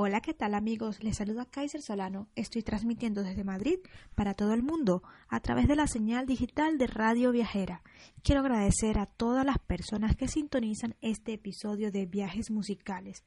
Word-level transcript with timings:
Hola, 0.00 0.20
¿qué 0.20 0.32
tal 0.32 0.54
amigos? 0.54 1.02
Les 1.02 1.16
saluda 1.16 1.44
Kaiser 1.44 1.82
Solano. 1.82 2.28
Estoy 2.36 2.62
transmitiendo 2.62 3.24
desde 3.24 3.42
Madrid 3.42 3.80
para 4.14 4.32
todo 4.32 4.54
el 4.54 4.62
mundo 4.62 5.02
a 5.26 5.40
través 5.40 5.66
de 5.66 5.74
la 5.74 5.88
señal 5.88 6.24
digital 6.24 6.78
de 6.78 6.86
Radio 6.86 7.32
Viajera. 7.32 7.82
Quiero 8.22 8.42
agradecer 8.42 8.96
a 9.00 9.06
todas 9.06 9.44
las 9.44 9.58
personas 9.58 10.14
que 10.14 10.28
sintonizan 10.28 10.94
este 11.00 11.32
episodio 11.32 11.90
de 11.90 12.06
Viajes 12.06 12.52
Musicales, 12.52 13.24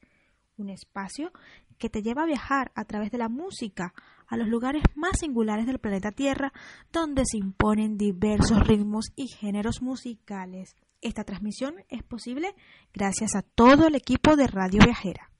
un 0.56 0.70
espacio 0.70 1.30
que 1.76 1.90
te 1.90 2.02
lleva 2.02 2.22
a 2.22 2.26
viajar 2.26 2.72
a 2.74 2.86
través 2.86 3.10
de 3.10 3.18
la 3.18 3.28
música 3.28 3.92
a 4.26 4.38
los 4.38 4.48
lugares 4.48 4.82
más 4.94 5.18
singulares 5.18 5.66
del 5.66 5.78
planeta 5.78 6.10
Tierra 6.10 6.54
donde 6.90 7.26
se 7.26 7.36
imponen 7.36 7.98
diversos 7.98 8.66
ritmos 8.66 9.12
y 9.14 9.28
géneros 9.28 9.82
musicales. 9.82 10.74
Esta 11.02 11.24
transmisión 11.24 11.74
es 11.90 12.02
posible 12.02 12.54
gracias 12.94 13.34
a 13.34 13.42
todo 13.42 13.88
el 13.88 13.94
equipo 13.94 14.36
de 14.36 14.46
Radio 14.46 14.80
Viajera. 14.82 15.31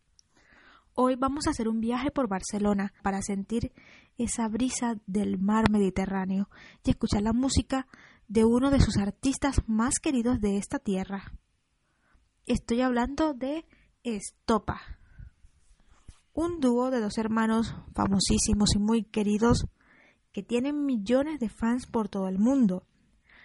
Hoy 0.94 1.16
vamos 1.16 1.46
a 1.46 1.50
hacer 1.50 1.68
un 1.68 1.80
viaje 1.80 2.10
por 2.10 2.28
Barcelona 2.28 2.92
para 3.02 3.22
sentir 3.22 3.72
esa 4.18 4.46
brisa 4.48 4.96
del 5.06 5.38
mar 5.38 5.70
Mediterráneo 5.70 6.50
y 6.84 6.90
escuchar 6.90 7.22
la 7.22 7.32
música 7.32 7.86
de 8.28 8.44
uno 8.44 8.70
de 8.70 8.78
sus 8.78 8.98
artistas 8.98 9.62
más 9.66 9.98
queridos 10.00 10.42
de 10.42 10.58
esta 10.58 10.78
tierra. 10.78 11.32
Estoy 12.44 12.82
hablando 12.82 13.32
de 13.32 13.64
Estopa, 14.02 14.82
un 16.34 16.60
dúo 16.60 16.90
de 16.90 17.00
dos 17.00 17.16
hermanos 17.16 17.74
famosísimos 17.94 18.74
y 18.74 18.78
muy 18.78 19.04
queridos 19.04 19.66
que 20.30 20.42
tienen 20.42 20.84
millones 20.84 21.40
de 21.40 21.48
fans 21.48 21.86
por 21.86 22.10
todo 22.10 22.28
el 22.28 22.38
mundo. 22.38 22.86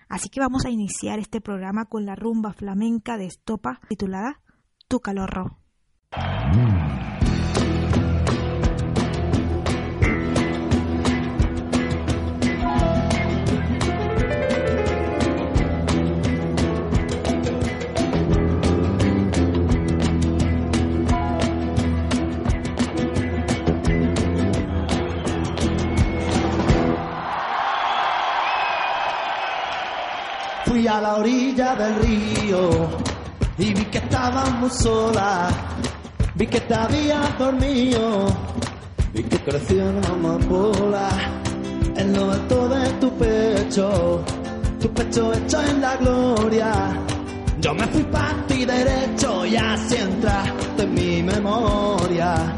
Así 0.09 0.27
que 0.27 0.41
vamos 0.41 0.66
a 0.66 0.69
iniciar 0.69 1.17
este 1.19 1.39
programa 1.39 1.85
con 1.85 2.05
la 2.05 2.16
rumba 2.16 2.52
flamenca 2.52 3.17
de 3.17 3.27
Estopa 3.27 3.79
titulada 3.88 4.41
Tu 4.89 4.99
calorro. 4.99 5.59
Fui 30.78 30.86
a 30.86 31.02
la 31.02 31.16
orilla 31.16 31.73
del 31.73 31.95
río 31.95 32.70
y 33.58 33.73
vi 33.73 33.83
que 33.86 33.97
estábamos 33.97 34.72
sola, 34.75 35.50
vi 36.36 36.45
que 36.45 36.61
te 36.61 36.75
habías 36.75 37.36
dormido, 37.39 38.28
vi 39.11 39.23
que 39.23 39.39
creció 39.39 39.89
una 39.89 40.08
amapola 40.09 41.09
en 41.95 42.14
lo 42.14 42.31
alto 42.31 42.69
de 42.69 42.89
tu 43.02 43.09
pecho, 43.17 44.23
tu 44.80 44.88
pecho 44.94 45.34
hecho 45.34 45.64
en 45.64 45.81
la 45.81 45.95
gloria. 45.97 46.72
Yo 47.59 47.73
me 47.73 47.88
fui 47.88 48.03
para 48.03 48.45
ti 48.45 48.64
derecho 48.64 49.47
y 49.47 49.56
así 49.56 49.95
entraste 49.95 50.84
en 50.84 50.94
mi 50.94 51.23
memoria. 51.23 52.53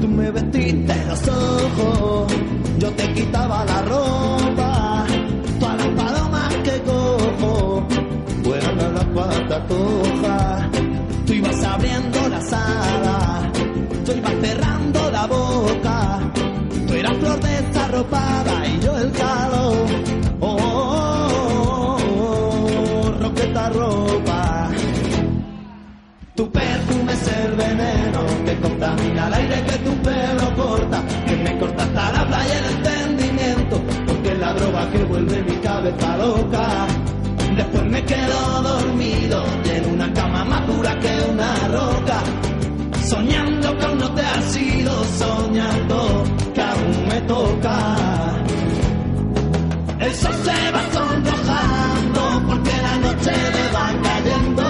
Tú 0.00 0.08
me 0.08 0.28
vestiste 0.28 1.04
los 1.06 1.28
ojos, 1.28 2.32
yo 2.80 2.90
te 2.94 3.12
quitaba 3.12 3.64
la 3.64 3.80
ropa, 3.82 5.06
todas 5.60 5.76
las 5.76 6.02
palomas 6.02 6.54
que 6.64 6.70
a 6.70 6.93
la. 10.22 10.68
Tú 11.26 11.32
ibas 11.32 11.64
abriendo 11.64 12.28
las 12.28 12.52
alas, 12.52 13.44
yo 14.04 14.14
iba 14.14 14.30
cerrando 14.42 15.10
la 15.10 15.26
boca, 15.26 16.20
tú 16.86 16.92
eras 16.92 17.16
flor 17.18 17.40
desarropada 17.40 18.66
y 18.66 18.80
yo 18.80 18.98
el 18.98 19.12
calor. 19.12 19.86
Oh, 20.40 20.56
oh, 20.60 20.98
oh, 21.70 21.98
oh, 23.22 23.70
ropa. 23.70 24.70
Tu 26.34 26.50
perfume 26.50 27.12
es 27.12 27.28
el 27.28 27.52
veneno 27.54 28.20
que 28.44 28.60
contamina 28.60 29.28
el 29.28 29.34
aire 29.34 29.64
que 29.64 29.78
tu 29.78 29.92
pelo 30.02 30.54
corta, 30.56 31.02
que 31.26 31.36
me 31.36 31.58
corta 31.58 31.84
hasta 31.84 32.12
la 32.12 32.26
playa 32.26 32.58
el 32.58 32.64
entendimiento, 32.76 33.80
porque 34.06 34.32
es 34.32 34.38
la 34.38 34.52
droga 34.52 34.90
que 34.90 35.04
vuelve 35.04 35.42
mi 35.42 35.56
cabeza 35.58 36.16
loca. 36.16 37.03
Después 37.56 37.84
me 37.84 38.04
quedo 38.04 38.62
dormido 38.62 39.44
en 39.64 39.94
una 39.94 40.12
cama 40.12 40.44
más 40.44 40.66
dura 40.66 40.98
que 40.98 41.12
una 41.30 41.54
roca, 41.68 42.22
soñando 43.06 43.76
que 43.78 43.84
aún 43.84 43.98
no 43.98 44.14
te 44.14 44.22
has 44.22 44.56
ido, 44.56 45.04
soñando 45.04 46.24
que 46.52 46.62
aún 46.62 47.08
me 47.08 47.20
toca. 47.22 47.96
El 50.00 50.14
sol 50.14 50.34
se 50.44 50.70
va 50.72 50.82
sonrojando 50.92 52.42
porque 52.48 52.72
la 52.82 52.96
noche 52.98 53.32
le 53.56 53.64
va 53.76 53.86
cayendo, 54.02 54.64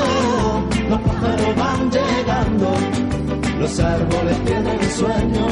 los 0.91 1.01
pájaros 1.01 1.57
van 1.57 1.91
llegando, 1.91 2.69
los 3.61 3.81
árboles 3.81 4.45
tienen 4.45 4.91
sueño, 4.91 5.47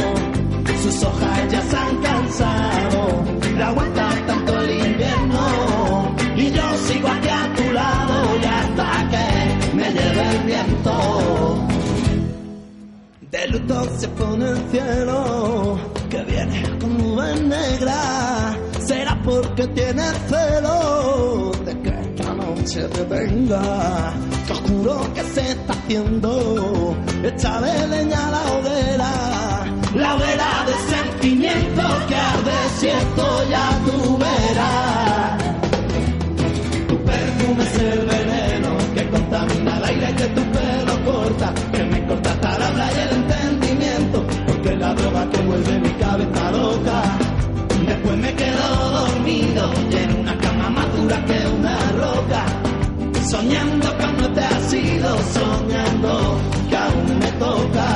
sus 0.83 1.03
hojas 1.05 1.51
ya 1.51 1.63
se 1.63 1.77
han 1.77 1.97
cansado, 1.97 2.92
cielo, 14.73 15.79
que 16.09 16.23
viene 16.25 16.79
con 16.81 16.97
nubes 16.97 17.43
negras. 17.43 18.57
Será 18.87 19.21
porque 19.23 19.67
tiene 19.69 20.03
celo 20.29 21.53
de 21.65 21.81
que 21.83 21.91
esta 21.91 22.35
noche 22.35 22.81
te 22.89 23.05
venga. 23.05 24.15
Que 24.47 24.53
oscuro 24.53 25.13
que 25.15 25.23
se 25.35 25.53
está 25.53 25.73
haciendo, 25.75 26.97
échale 27.23 27.87
leña 27.87 28.31
la 28.31 28.43
hoguera. 28.53 29.13
La 29.95 30.15
hoguera 30.15 30.51
de 30.69 30.75
sentimiento 30.95 31.83
que 32.09 32.17
arde 32.17 32.59
si 32.79 32.87
esto 32.89 33.27
ya 33.51 33.79
tú 33.85 34.19
verás. 34.19 34.92
La 44.93 45.01
droga 45.01 45.31
que 45.31 45.41
vuelve 45.43 45.79
mi 45.81 45.91
cabeza 45.91 46.51
loca. 46.51 47.03
Después 47.87 48.17
me 48.19 48.35
quedo 48.35 48.91
dormido 48.91 49.73
y 49.91 49.97
en 49.97 50.21
una 50.21 50.37
cama 50.39 50.71
más 50.71 50.97
dura 50.97 51.25
que 51.25 51.39
una 51.59 51.77
roca, 52.03 52.43
soñando 53.31 53.97
que 53.97 54.05
aún 54.05 54.17
no 54.19 54.33
te 54.33 54.41
has 54.41 54.75
ido, 54.75 55.11
soñando 55.39 56.39
que 56.69 56.77
aún 56.77 57.19
me 57.19 57.33
toca. 57.45 57.89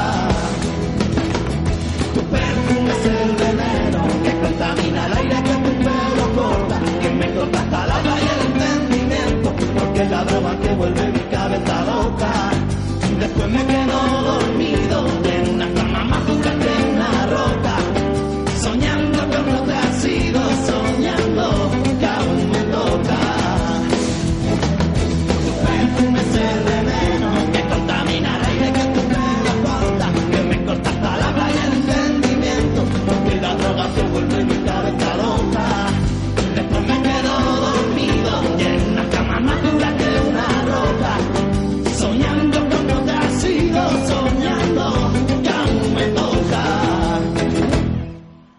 Tu 2.14 2.20
perfume 2.34 2.90
es 2.96 3.04
el 3.14 3.30
veneno 3.44 4.00
que 4.24 4.32
contamina 4.42 5.06
el 5.06 5.12
aire 5.20 5.42
que 5.46 5.54
tu 5.64 5.72
pelo 5.84 6.26
corta, 6.38 6.76
que 7.02 7.10
me 7.10 7.34
corta 7.34 7.58
hasta 7.60 7.86
la 7.86 7.96
y 8.24 8.28
el 8.34 8.40
entendimiento, 8.48 9.54
porque 9.78 10.02
es 10.02 10.10
la 10.10 10.24
droga 10.24 10.60
que 10.60 10.74
vuelve 10.74 11.12
mi 11.12 11.24
cabeza 11.36 11.84
loca. 11.84 12.32
Después 13.20 13.48
me 13.48 13.66
quedo 13.66 14.15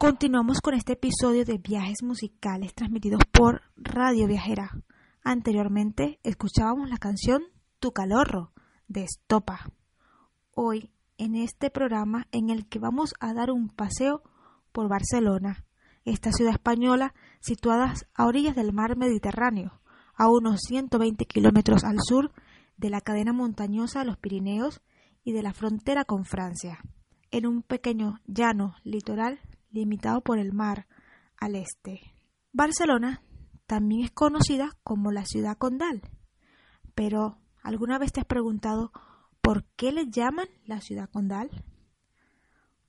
Continuamos 0.08 0.62
con 0.62 0.74
este 0.74 0.94
episodio 0.94 1.44
de 1.44 1.58
viajes 1.58 2.02
musicales 2.02 2.74
transmitidos 2.74 3.20
por 3.30 3.64
Radio 3.76 4.26
Viajera. 4.26 4.72
Anteriormente 5.22 6.18
escuchábamos 6.24 6.90
la 6.90 6.96
canción 6.96 7.44
Tu 7.80 7.92
calorro 7.92 8.54
de 8.88 9.04
Estopa. 9.04 9.70
Hoy 10.56 10.92
en 11.18 11.36
este 11.36 11.70
programa 11.70 12.26
en 12.32 12.50
el 12.50 12.70
que 12.70 12.80
vamos 12.80 13.16
a 13.20 13.34
dar 13.34 13.52
un 13.52 13.68
paseo 13.68 14.24
por 14.72 14.88
Barcelona, 14.88 15.66
esta 16.06 16.32
ciudad 16.32 16.54
española 16.54 17.14
situada 17.42 17.94
a 18.16 18.26
orillas 18.28 18.56
del 18.56 18.72
mar 18.72 18.96
Mediterráneo, 18.96 19.82
a 20.16 20.30
unos 20.30 20.62
120 20.70 21.26
kilómetros 21.26 21.84
al 21.84 21.98
sur 22.02 22.32
de 22.78 22.90
la 22.90 23.02
cadena 23.02 23.34
montañosa 23.34 24.00
de 24.00 24.06
los 24.06 24.18
Pirineos 24.18 24.80
y 25.26 25.34
de 25.34 25.44
la 25.44 25.52
frontera 25.52 26.06
con 26.06 26.24
Francia. 26.24 26.80
en 27.30 27.46
un 27.46 27.62
pequeño 27.62 28.22
llano 28.26 28.76
litoral 28.86 29.42
limitado 29.70 30.22
por 30.22 30.40
el 30.40 30.54
mar 30.54 30.88
al 31.38 31.56
este. 31.56 32.14
Barcelona 32.52 33.22
también 33.66 34.06
es 34.06 34.12
conocida 34.12 34.78
como 34.84 35.12
la 35.12 35.26
ciudad 35.26 35.58
condal, 35.58 36.02
pero 36.96 37.38
¿alguna 37.62 38.00
vez 38.00 38.12
te 38.12 38.22
has 38.22 38.26
preguntado 38.26 38.92
por 39.42 39.66
qué 39.76 39.92
le 39.92 40.10
llaman 40.10 40.48
la 40.66 40.82
ciudad 40.82 41.10
condal? 41.10 41.50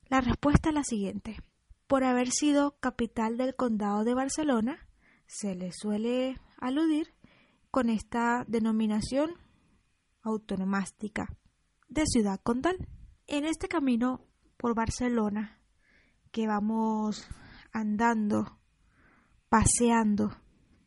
La 0.07 0.21
respuesta 0.21 0.69
es 0.69 0.75
la 0.75 0.83
siguiente. 0.83 1.37
Por 1.87 2.03
haber 2.03 2.31
sido 2.31 2.79
capital 2.79 3.37
del 3.37 3.55
condado 3.55 4.03
de 4.03 4.13
Barcelona, 4.13 4.87
se 5.27 5.55
le 5.55 5.71
suele 5.71 6.39
aludir 6.57 7.13
con 7.71 7.89
esta 7.89 8.45
denominación 8.47 9.31
autonomástica 10.21 11.35
de 11.87 12.05
ciudad 12.05 12.39
condal. 12.41 12.77
En 13.27 13.45
este 13.45 13.67
camino 13.67 14.25
por 14.57 14.73
Barcelona 14.75 15.58
que 16.31 16.47
vamos 16.47 17.27
andando, 17.71 18.57
paseando, 19.49 20.31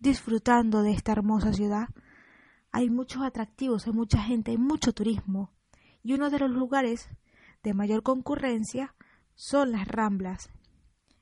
disfrutando 0.00 0.83
de 0.83 0.93
esta 0.93 1.12
hermosa 1.12 1.53
ciudad, 1.53 1.89
hay 2.71 2.91
muchos 2.91 3.23
atractivos, 3.23 3.87
hay 3.87 3.93
mucha 3.93 4.23
gente, 4.23 4.50
hay 4.50 4.59
mucho 4.59 4.93
turismo. 4.93 5.53
Y 6.03 6.15
uno 6.15 6.31
de 6.31 6.39
los 6.39 6.50
lugares 6.50 7.09
de 7.62 7.75
mayor 7.75 8.03
concurrencia 8.03 8.94
son 9.35 9.73
las 9.73 9.87
Ramblas. 9.87 10.50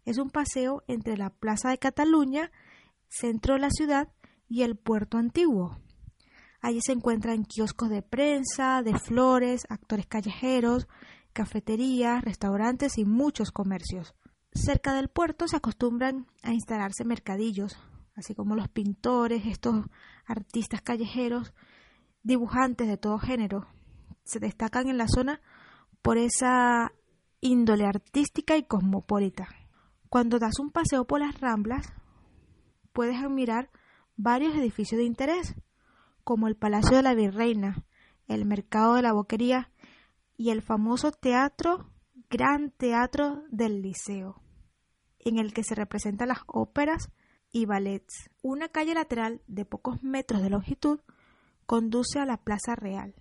Es 0.04 0.18
un 0.18 0.30
paseo 0.30 0.82
entre 0.86 1.16
la 1.16 1.30
Plaza 1.30 1.70
de 1.70 1.78
Cataluña, 1.78 2.50
centro 3.08 3.54
de 3.54 3.60
la 3.60 3.70
ciudad, 3.70 4.08
y 4.48 4.62
el 4.62 4.76
puerto 4.76 5.18
antiguo. 5.18 5.78
Allí 6.60 6.80
se 6.82 6.92
encuentran 6.92 7.44
kioscos 7.44 7.88
de 7.88 8.02
prensa, 8.02 8.82
de 8.82 8.98
flores, 8.98 9.66
actores 9.70 10.06
callejeros, 10.06 10.88
cafeterías, 11.40 12.22
restaurantes 12.22 12.98
y 12.98 13.06
muchos 13.06 13.50
comercios. 13.50 14.14
Cerca 14.52 14.92
del 14.92 15.08
puerto 15.08 15.48
se 15.48 15.56
acostumbran 15.56 16.26
a 16.42 16.52
instalarse 16.52 17.02
mercadillos, 17.06 17.78
así 18.14 18.34
como 18.34 18.56
los 18.56 18.68
pintores, 18.68 19.46
estos 19.46 19.86
artistas 20.26 20.82
callejeros, 20.82 21.54
dibujantes 22.22 22.88
de 22.88 22.98
todo 22.98 23.18
género. 23.18 23.66
Se 24.22 24.38
destacan 24.38 24.88
en 24.88 24.98
la 24.98 25.08
zona 25.08 25.40
por 26.02 26.18
esa 26.18 26.92
índole 27.40 27.86
artística 27.86 28.58
y 28.58 28.64
cosmopolita. 28.64 29.48
Cuando 30.10 30.38
das 30.38 30.58
un 30.58 30.70
paseo 30.70 31.06
por 31.06 31.20
las 31.20 31.40
Ramblas, 31.40 31.90
puedes 32.92 33.16
admirar 33.16 33.70
varios 34.14 34.54
edificios 34.56 34.98
de 34.98 35.06
interés, 35.06 35.54
como 36.22 36.48
el 36.48 36.56
Palacio 36.56 36.98
de 36.98 37.02
la 37.02 37.14
Virreina, 37.14 37.86
el 38.26 38.44
Mercado 38.44 38.96
de 38.96 39.02
la 39.02 39.14
Boquería 39.14 39.70
y 40.40 40.48
el 40.48 40.62
famoso 40.62 41.12
Teatro 41.12 41.90
Gran 42.30 42.70
Teatro 42.70 43.42
del 43.50 43.82
Liceo, 43.82 44.40
en 45.18 45.38
el 45.38 45.52
que 45.52 45.62
se 45.62 45.74
representan 45.74 46.28
las 46.28 46.38
óperas 46.46 47.10
y 47.52 47.66
ballets. 47.66 48.30
Una 48.40 48.70
calle 48.70 48.94
lateral 48.94 49.42
de 49.48 49.66
pocos 49.66 50.02
metros 50.02 50.40
de 50.40 50.48
longitud 50.48 51.00
conduce 51.66 52.20
a 52.20 52.24
la 52.24 52.38
Plaza 52.38 52.74
Real, 52.74 53.14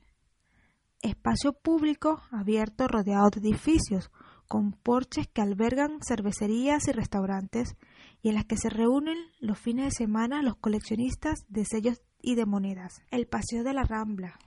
espacio 1.01 1.51
público 1.51 2.21
abierto 2.31 2.87
rodeado 2.87 3.31
de 3.31 3.49
edificios 3.49 4.11
con 4.47 4.71
porches 4.71 5.27
que 5.27 5.41
albergan 5.41 5.99
cervecerías 6.01 6.87
y 6.87 6.93
restaurantes 6.93 7.75
y 8.21 8.29
en 8.29 8.35
las 8.35 8.45
que 8.45 8.55
se 8.55 8.69
reúnen 8.69 9.17
los 9.41 9.59
fines 9.59 9.87
de 9.87 9.91
semana 9.91 10.41
los 10.41 10.55
coleccionistas 10.55 11.39
de 11.49 11.65
sellos 11.65 12.01
y 12.21 12.35
de 12.35 12.45
monedas. 12.45 13.01
El 13.11 13.27
Paseo 13.27 13.65
de 13.65 13.73
la 13.73 13.83
Rambla 13.83 14.39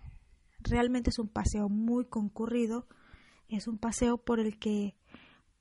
realmente 0.64 1.10
es 1.10 1.18
un 1.18 1.28
paseo 1.28 1.68
muy 1.68 2.06
concurrido, 2.06 2.86
es 3.48 3.68
un 3.68 3.78
paseo 3.78 4.18
por 4.18 4.40
el 4.40 4.58
que 4.58 4.96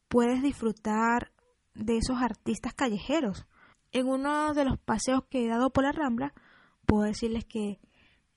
puedes 0.07 0.41
disfrutar 0.41 1.31
de 1.73 1.97
esos 1.97 2.21
artistas 2.21 2.73
callejeros. 2.73 3.45
En 3.91 4.07
uno 4.07 4.53
de 4.53 4.65
los 4.65 4.77
paseos 4.79 5.23
que 5.29 5.45
he 5.45 5.47
dado 5.47 5.71
por 5.71 5.83
la 5.83 5.91
Rambla, 5.91 6.33
puedo 6.85 7.03
decirles 7.03 7.45
que 7.45 7.79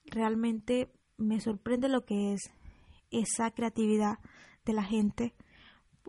realmente 0.04 0.92
me 1.16 1.40
sorprende 1.40 1.88
lo 1.88 2.04
que 2.04 2.32
es 2.32 2.50
esa 3.10 3.50
creatividad 3.50 4.18
de 4.64 4.72
la 4.72 4.84
gente 4.84 5.34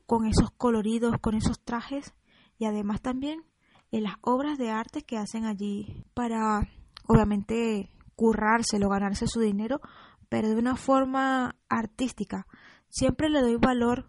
con 0.06 0.26
esos 0.26 0.52
coloridos, 0.52 1.16
con 1.22 1.36
esos 1.36 1.64
trajes 1.64 2.14
y 2.58 2.66
además 2.66 3.02
también 3.02 3.44
en 3.92 4.04
las 4.04 4.16
obras 4.22 4.58
de 4.58 4.72
arte 4.72 5.04
que 5.04 5.18
hacen 5.18 5.46
allí 5.46 6.06
para 6.14 6.68
obviamente 7.08 7.92
currárselo, 8.16 8.90
ganarse 8.90 9.28
su 9.28 9.40
dinero, 9.40 9.82
pero 10.30 10.50
de 10.50 10.56
una 10.56 10.76
forma 10.76 11.56
artística. 11.70 12.48
Siempre 12.90 13.30
le 13.30 13.42
doy 13.42 13.58
valor 13.58 14.08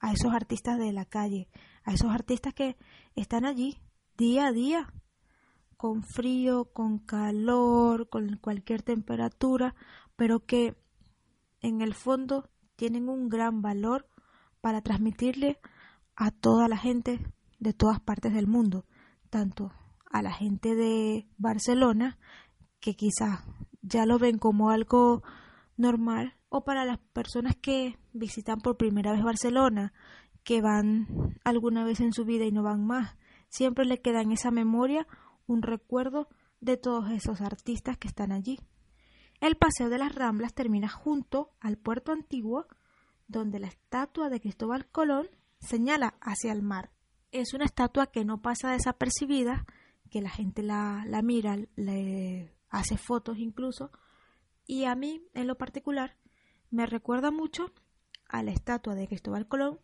a 0.00 0.12
esos 0.12 0.32
artistas 0.32 0.78
de 0.78 0.92
la 0.92 1.04
calle, 1.04 1.48
a 1.84 1.92
esos 1.92 2.10
artistas 2.10 2.54
que 2.54 2.76
están 3.14 3.44
allí 3.44 3.78
día 4.16 4.46
a 4.46 4.52
día, 4.52 4.92
con 5.76 6.02
frío, 6.02 6.66
con 6.72 6.98
calor, 6.98 8.08
con 8.08 8.36
cualquier 8.36 8.82
temperatura, 8.82 9.74
pero 10.16 10.44
que 10.44 10.76
en 11.60 11.80
el 11.80 11.94
fondo 11.94 12.50
tienen 12.76 13.08
un 13.08 13.28
gran 13.28 13.62
valor 13.62 14.08
para 14.60 14.80
transmitirle 14.80 15.58
a 16.14 16.30
toda 16.30 16.68
la 16.68 16.76
gente 16.76 17.20
de 17.58 17.72
todas 17.72 18.00
partes 18.00 18.32
del 18.32 18.46
mundo, 18.46 18.84
tanto 19.30 19.72
a 20.10 20.22
la 20.22 20.32
gente 20.32 20.74
de 20.74 21.26
Barcelona, 21.38 22.18
que 22.80 22.94
quizás 22.94 23.40
ya 23.80 24.06
lo 24.06 24.18
ven 24.18 24.38
como 24.38 24.70
algo 24.70 25.22
normal, 25.76 26.36
o 26.48 26.64
para 26.64 26.84
las 26.84 26.98
personas 26.98 27.56
que 27.56 27.98
visitan 28.12 28.60
por 28.60 28.76
primera 28.76 29.12
vez 29.12 29.22
Barcelona, 29.22 29.92
que 30.44 30.60
van 30.60 31.38
alguna 31.44 31.84
vez 31.84 32.00
en 32.00 32.12
su 32.12 32.24
vida 32.24 32.44
y 32.44 32.52
no 32.52 32.62
van 32.62 32.84
más. 32.86 33.16
Siempre 33.48 33.84
le 33.84 34.00
queda 34.00 34.22
en 34.22 34.32
esa 34.32 34.50
memoria 34.50 35.06
un 35.46 35.62
recuerdo 35.62 36.28
de 36.60 36.76
todos 36.76 37.10
esos 37.10 37.40
artistas 37.40 37.98
que 37.98 38.08
están 38.08 38.32
allí. 38.32 38.58
El 39.40 39.56
Paseo 39.56 39.88
de 39.88 39.98
las 39.98 40.14
Ramblas 40.14 40.54
termina 40.54 40.88
junto 40.88 41.50
al 41.60 41.76
puerto 41.76 42.12
antiguo, 42.12 42.66
donde 43.26 43.58
la 43.58 43.66
estatua 43.66 44.28
de 44.28 44.40
Cristóbal 44.40 44.86
Colón 44.86 45.28
señala 45.58 46.14
hacia 46.20 46.52
el 46.52 46.62
mar. 46.62 46.90
Es 47.32 47.54
una 47.54 47.64
estatua 47.64 48.06
que 48.06 48.24
no 48.24 48.40
pasa 48.40 48.70
desapercibida, 48.70 49.66
que 50.10 50.20
la 50.20 50.30
gente 50.30 50.62
la, 50.62 51.04
la 51.06 51.22
mira, 51.22 51.56
le 51.76 52.54
hace 52.68 52.96
fotos 52.98 53.38
incluso, 53.38 53.90
y 54.66 54.84
a 54.84 54.94
mí, 54.94 55.22
en 55.34 55.46
lo 55.46 55.56
particular, 55.56 56.16
me 56.70 56.86
recuerda 56.86 57.30
mucho 57.30 57.72
a 58.28 58.42
la 58.42 58.52
estatua 58.52 58.94
de 58.94 59.08
Cristóbal 59.08 59.46
Colón 59.46 59.80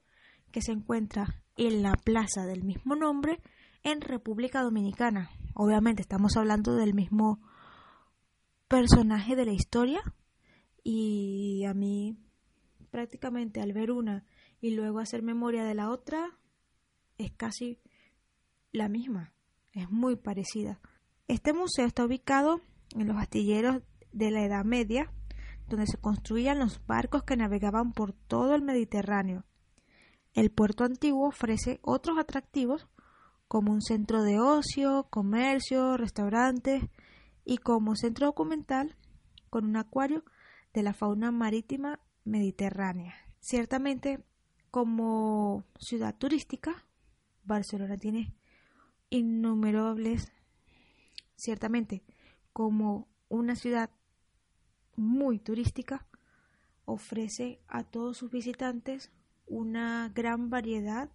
que 0.51 0.63
se 0.63 0.73
encuentra 0.73 1.43
en 1.57 1.83
la 1.83 1.93
plaza 1.93 2.47
del 2.47 2.65
mismo 2.65 2.97
nombre 2.97 3.41
en 3.83 4.01
República 4.01 4.63
Dominicana. 4.63 5.31
Obviamente 5.55 6.03
estamos 6.03 6.37
hablando 6.37 6.75
del 6.75 6.95
mismo 6.95 7.41
personaje 8.69 9.37
de 9.37 9.45
la 9.45 9.53
historia 9.53 10.01
y 10.83 11.65
a 11.65 11.75
mí 11.75 12.17
prácticamente 12.91 13.61
al 13.61 13.73
ver 13.73 13.91
una 13.91 14.25
y 14.61 14.71
luego 14.71 15.01
hacer 15.01 15.23
memoria 15.23 15.65
de 15.65 15.75
la 15.75 15.91
otra 15.91 16.39
es 17.19 17.33
casi 17.33 17.81
la 18.73 18.89
misma, 18.89 19.33
es 19.73 19.91
muy 19.91 20.17
parecida. 20.17 20.81
Este 21.27 21.53
museo 21.53 21.87
está 21.87 22.05
ubicado 22.05 22.61
en 22.95 23.09
los 23.09 23.17
astilleros 23.17 23.83
de 24.13 24.31
la 24.31 24.45
Edad 24.45 24.65
Media, 24.65 25.13
donde 25.69 25.87
se 25.87 25.99
construían 25.99 26.59
los 26.59 26.85
barcos 26.87 27.25
que 27.25 27.37
navegaban 27.37 27.93
por 27.93 28.13
todo 28.13 28.55
el 28.55 28.63
Mediterráneo. 28.63 29.45
El 30.35 30.51
puerto 30.51 30.85
antiguo 30.85 31.29
ofrece 31.29 31.81
otros 31.83 32.19
atractivos 32.19 32.89
como 33.49 33.73
un 33.73 33.83
centro 33.83 34.23
de 34.23 34.39
ocio, 34.39 35.09
comercio, 35.11 35.97
restaurantes 35.97 36.85
y 37.45 37.59
como 37.59 37.97
centro 37.97 38.27
documental 38.27 38.95
con 39.49 39.65
un 39.65 39.77
acuario 39.77 40.23
de 40.75 40.83
la 40.83 40.93
fauna 40.93 41.33
marítima 41.33 42.01
mediterránea. 42.25 43.15
Ciertamente, 43.41 44.23
como 44.71 45.65
ciudad 45.79 46.15
turística, 46.17 46.85
Barcelona 47.45 47.97
tiene 47.97 48.35
innumerables, 49.09 50.31
ciertamente, 51.37 52.05
como 52.53 53.09
una 53.29 53.57
ciudad 53.57 53.91
muy 54.99 55.39
turística, 55.39 56.07
ofrece 56.85 57.61
a 57.69 57.85
todos 57.85 58.19
sus 58.19 58.31
visitantes 58.31 59.13
una 59.47 60.11
gran 60.15 60.51
variedad 60.51 61.11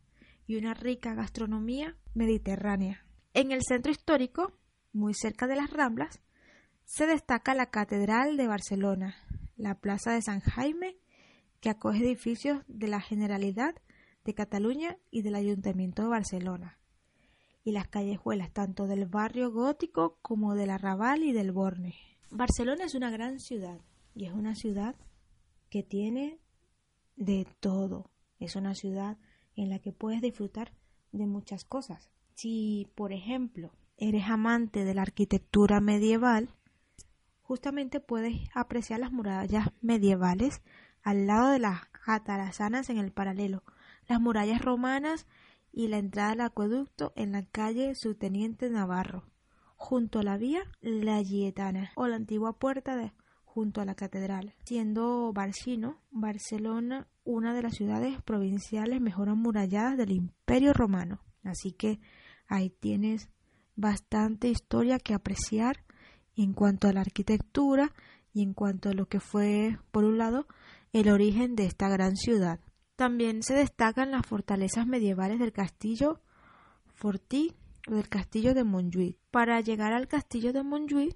y 0.47 0.55
una 0.55 0.73
rica 0.73 1.13
gastronomía 1.13 1.95
mediterránea. 2.13 3.05
En 3.33 3.51
el 3.51 3.61
centro 3.63 3.91
histórico, 3.91 4.53
muy 4.91 5.13
cerca 5.13 5.47
de 5.47 5.55
las 5.55 5.69
Ramblas, 5.71 6.21
se 6.85 7.07
destaca 7.07 7.53
la 7.53 7.67
Catedral 7.67 8.37
de 8.37 8.47
Barcelona, 8.47 9.15
la 9.55 9.75
Plaza 9.75 10.11
de 10.11 10.21
San 10.21 10.41
Jaime, 10.41 10.97
que 11.59 11.69
acoge 11.69 11.99
edificios 11.99 12.63
de 12.67 12.87
la 12.87 12.99
Generalidad 12.99 13.75
de 14.25 14.33
Cataluña 14.33 14.97
y 15.11 15.21
del 15.21 15.35
Ayuntamiento 15.35 16.03
de 16.03 16.09
Barcelona, 16.09 16.77
y 17.63 17.71
las 17.71 17.87
callejuelas 17.87 18.51
tanto 18.51 18.87
del 18.87 19.05
barrio 19.05 19.51
gótico 19.51 20.17
como 20.21 20.55
del 20.55 20.69
Arrabal 20.69 21.23
y 21.23 21.31
del 21.31 21.51
Borne. 21.51 22.12
Barcelona 22.35 22.85
es 22.85 22.95
una 22.95 23.11
gran 23.11 23.39
ciudad 23.39 23.79
y 24.15 24.25
es 24.25 24.33
una 24.33 24.55
ciudad 24.55 24.95
que 25.69 25.83
tiene 25.83 26.39
de 27.15 27.45
todo. 27.59 28.09
Es 28.39 28.55
una 28.55 28.73
ciudad 28.73 29.19
en 29.55 29.69
la 29.69 29.77
que 29.77 29.91
puedes 29.91 30.19
disfrutar 30.19 30.73
de 31.11 31.27
muchas 31.27 31.63
cosas. 31.63 32.09
Si, 32.33 32.87
por 32.95 33.13
ejemplo, 33.13 33.71
eres 33.97 34.23
amante 34.29 34.83
de 34.83 34.95
la 34.95 35.03
arquitectura 35.03 35.79
medieval, 35.79 36.49
justamente 37.43 37.99
puedes 37.99 38.49
apreciar 38.55 38.99
las 38.99 39.11
murallas 39.11 39.69
medievales 39.81 40.63
al 41.03 41.27
lado 41.27 41.51
de 41.51 41.59
las 41.59 41.81
atarazanas 42.03 42.89
en 42.89 42.97
el 42.97 43.11
paralelo, 43.11 43.63
las 44.07 44.19
murallas 44.19 44.63
romanas 44.63 45.27
y 45.71 45.87
la 45.87 45.99
entrada 45.99 46.31
al 46.31 46.41
acueducto 46.41 47.13
en 47.15 47.31
la 47.31 47.45
calle 47.45 47.93
Subteniente 47.93 48.71
Navarro, 48.71 49.23
junto 49.83 50.19
a 50.19 50.23
la 50.23 50.37
vía 50.37 50.63
La 50.79 51.21
Gietana 51.21 51.91
o 51.95 52.07
la 52.07 52.15
antigua 52.15 52.53
puerta 52.53 52.95
de 52.95 53.11
junto 53.43 53.81
a 53.81 53.85
la 53.85 53.95
catedral, 53.95 54.55
siendo 54.63 55.33
Barcino, 55.33 55.99
Barcelona, 56.09 57.09
una 57.25 57.53
de 57.53 57.63
las 57.63 57.73
ciudades 57.75 58.19
provinciales 58.21 59.01
mejor 59.01 59.27
amuralladas 59.27 59.97
del 59.97 60.11
Imperio 60.11 60.71
Romano. 60.71 61.19
Así 61.43 61.73
que 61.73 61.99
ahí 62.47 62.69
tienes 62.69 63.29
bastante 63.75 64.47
historia 64.47 64.99
que 64.99 65.13
apreciar 65.13 65.83
en 66.37 66.53
cuanto 66.53 66.87
a 66.87 66.93
la 66.93 67.01
arquitectura 67.01 67.91
y 68.33 68.41
en 68.41 68.53
cuanto 68.53 68.89
a 68.89 68.93
lo 68.93 69.07
que 69.07 69.19
fue, 69.19 69.77
por 69.91 70.05
un 70.05 70.17
lado, 70.17 70.47
el 70.93 71.09
origen 71.09 71.57
de 71.57 71.65
esta 71.65 71.89
gran 71.89 72.15
ciudad. 72.15 72.61
También 72.95 73.43
se 73.43 73.53
destacan 73.53 74.11
las 74.11 74.25
fortalezas 74.25 74.87
medievales 74.87 75.39
del 75.39 75.51
castillo 75.51 76.21
Fortí 76.93 77.53
del 77.87 78.09
castillo 78.09 78.53
de 78.53 78.63
Montjuïc. 78.63 79.17
Para 79.31 79.59
llegar 79.61 79.93
al 79.93 80.07
castillo 80.07 80.53
de 80.53 80.63
Montjuïc 80.63 81.15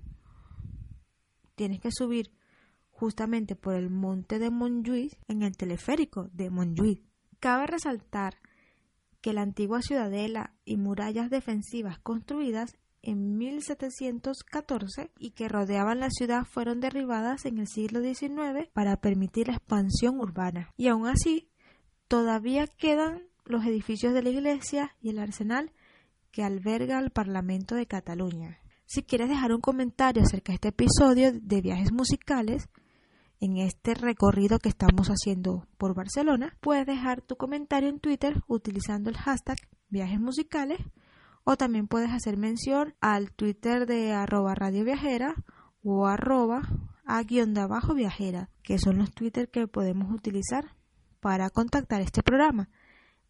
tienes 1.55 1.79
que 1.79 1.91
subir 1.91 2.31
justamente 2.91 3.55
por 3.55 3.75
el 3.75 3.89
monte 3.89 4.39
de 4.39 4.49
Montjuïc 4.49 5.17
en 5.27 5.43
el 5.43 5.55
teleférico 5.55 6.29
de 6.33 6.49
Montjuïc. 6.49 7.03
Cabe 7.39 7.67
resaltar 7.67 8.37
que 9.21 9.33
la 9.33 9.41
antigua 9.41 9.81
ciudadela 9.81 10.53
y 10.65 10.77
murallas 10.77 11.29
defensivas 11.29 11.99
construidas 11.99 12.75
en 13.01 13.37
1714 13.37 15.11
y 15.17 15.31
que 15.31 15.47
rodeaban 15.47 15.99
la 15.99 16.09
ciudad 16.09 16.43
fueron 16.45 16.79
derribadas 16.79 17.45
en 17.45 17.59
el 17.59 17.67
siglo 17.67 18.01
XIX 18.01 18.69
para 18.73 18.97
permitir 18.97 19.47
la 19.47 19.55
expansión 19.55 20.19
urbana. 20.19 20.73
Y 20.77 20.87
aún 20.87 21.07
así, 21.07 21.49
todavía 22.07 22.67
quedan 22.67 23.23
los 23.45 23.65
edificios 23.65 24.13
de 24.13 24.23
la 24.23 24.29
iglesia 24.29 24.95
y 25.01 25.09
el 25.09 25.19
arsenal 25.19 25.71
que 26.31 26.43
alberga 26.43 26.99
el 26.99 27.11
Parlamento 27.11 27.75
de 27.75 27.87
Cataluña. 27.87 28.59
Si 28.85 29.03
quieres 29.03 29.29
dejar 29.29 29.51
un 29.53 29.61
comentario 29.61 30.23
acerca 30.23 30.51
de 30.51 30.55
este 30.55 30.67
episodio 30.69 31.31
de 31.33 31.61
viajes 31.61 31.91
musicales, 31.91 32.69
en 33.39 33.57
este 33.57 33.93
recorrido 33.93 34.59
que 34.59 34.69
estamos 34.69 35.09
haciendo 35.09 35.67
por 35.77 35.93
Barcelona, 35.93 36.57
puedes 36.59 36.85
dejar 36.85 37.21
tu 37.21 37.35
comentario 37.35 37.89
en 37.89 37.99
Twitter 37.99 38.41
utilizando 38.47 39.09
el 39.09 39.17
hashtag 39.17 39.57
viajes 39.89 40.19
musicales 40.19 40.79
o 41.43 41.55
también 41.55 41.87
puedes 41.87 42.11
hacer 42.11 42.37
mención 42.37 42.95
al 42.99 43.31
Twitter 43.31 43.85
de 43.85 44.13
arroba 44.13 44.55
radio 44.55 44.83
viajera 44.83 45.35
o 45.83 46.07
arroba 46.07 46.67
abajo 47.05 47.93
viajera, 47.93 48.49
que 48.63 48.79
son 48.79 48.97
los 48.97 49.11
Twitter 49.11 49.49
que 49.49 49.67
podemos 49.67 50.11
utilizar 50.11 50.75
para 51.19 51.49
contactar 51.49 52.01
este 52.01 52.23
programa. 52.23 52.69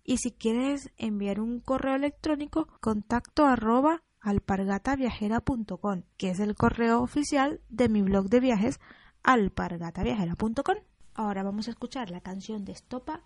Y 0.09 0.19
si 0.19 0.31
quieres 0.31 0.89
enviar 0.95 1.41
un 1.41 1.59
correo 1.59 1.95
electrónico, 1.95 2.69
contacto 2.79 3.45
arroba 3.45 4.03
alpargataviajera.com, 4.21 6.03
que 6.15 6.29
es 6.29 6.39
el 6.39 6.55
correo 6.55 7.01
oficial 7.01 7.59
de 7.67 7.89
mi 7.89 8.01
blog 8.01 8.29
de 8.29 8.39
viajes 8.39 8.79
alpargataviajera.com. 9.23 10.77
Ahora 11.13 11.43
vamos 11.43 11.67
a 11.67 11.71
escuchar 11.71 12.09
la 12.09 12.21
canción 12.21 12.63
de 12.63 12.71
Estopa, 12.71 13.21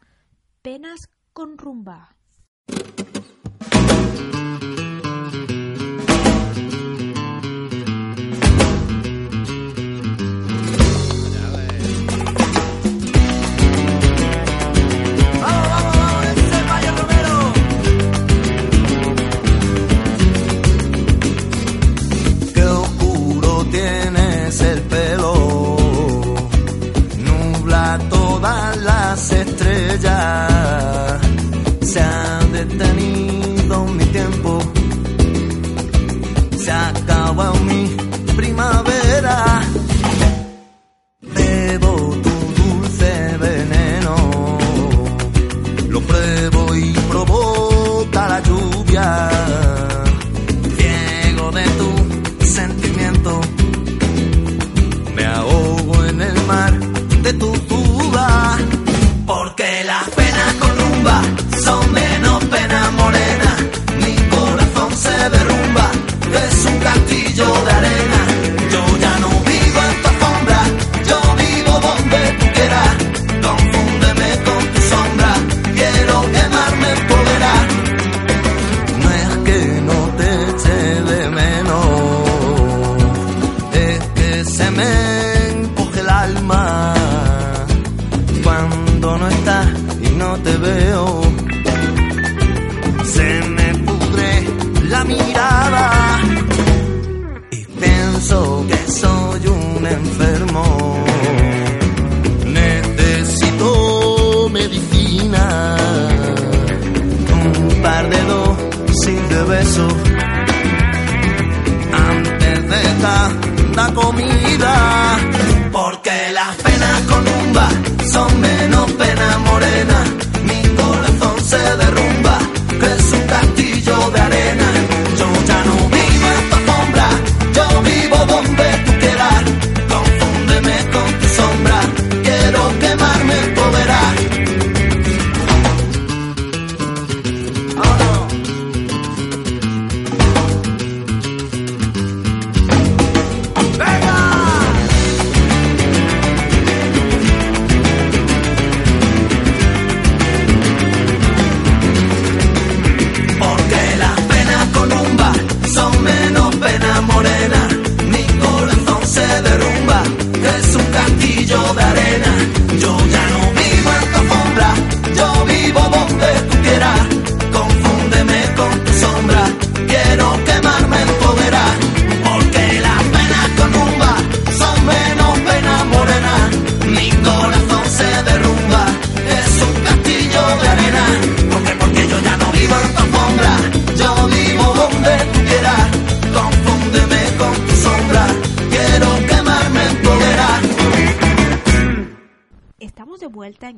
Penas 0.63 1.07
con 1.33 1.59
rumba. 1.59 2.17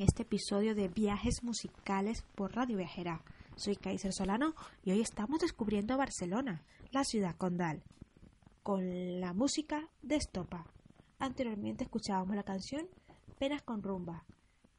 Este 0.02 0.24
episodio 0.24 0.76
de 0.76 0.88
Viajes 0.88 1.44
Musicales 1.44 2.24
por 2.36 2.56
Radio 2.56 2.78
Viajera. 2.78 3.22
Soy 3.56 3.76
Kaiser 3.76 4.12
Solano 4.12 4.56
y 4.84 4.92
hoy 4.92 5.02
estamos 5.02 5.40
descubriendo 5.40 5.98
Barcelona, 5.98 6.64
la 6.92 7.04
ciudad 7.04 7.36
condal, 7.36 7.84
con 8.64 9.22
la 9.22 9.34
música 9.34 9.90
de 10.02 10.16
Estopa. 10.16 10.66
Anteriormente 11.20 11.84
escuchábamos 11.84 12.36
la 12.36 12.44
canción 12.44 12.88
Penas 13.38 13.62
con 13.62 13.84
Rumba. 13.84 14.26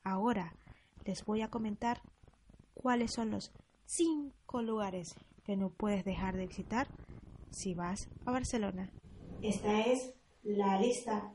Ahora 0.02 0.54
les 1.04 1.25
voy 1.25 1.42
a 1.42 1.49
comentar 1.49 2.02
cuáles 2.75 3.12
son 3.12 3.30
los 3.30 3.52
cinco 3.85 4.62
lugares 4.62 5.14
que 5.44 5.56
no 5.56 5.71
puedes 5.71 6.04
dejar 6.04 6.37
de 6.37 6.47
visitar 6.47 6.88
si 7.50 7.75
vas 7.75 8.09
a 8.26 8.33
Barcelona. 8.33 8.90
Esta 9.42 9.80
es 9.83 10.14
la 10.42 10.80
lista 10.80 11.33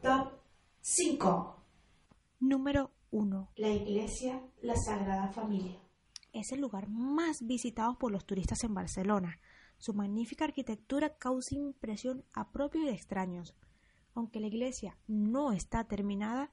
top 0.00 0.32
5. 0.80 1.56
Número 2.40 2.90
1. 3.10 3.52
La 3.56 3.68
iglesia 3.68 4.42
La 4.62 4.76
Sagrada 4.76 5.28
Familia. 5.28 5.80
Es 6.32 6.52
el 6.52 6.60
lugar 6.60 6.88
más 6.88 7.46
visitado 7.46 7.98
por 7.98 8.10
los 8.10 8.26
turistas 8.26 8.64
en 8.64 8.74
Barcelona. 8.74 9.38
Su 9.78 9.94
magnífica 9.94 10.44
arquitectura 10.44 11.16
causa 11.16 11.54
impresión 11.54 12.24
a 12.32 12.50
propios 12.50 12.84
y 12.84 12.88
extraños. 12.88 13.54
Aunque 14.14 14.40
la 14.40 14.48
iglesia 14.48 14.98
no 15.06 15.52
está 15.52 15.84
terminada 15.84 16.52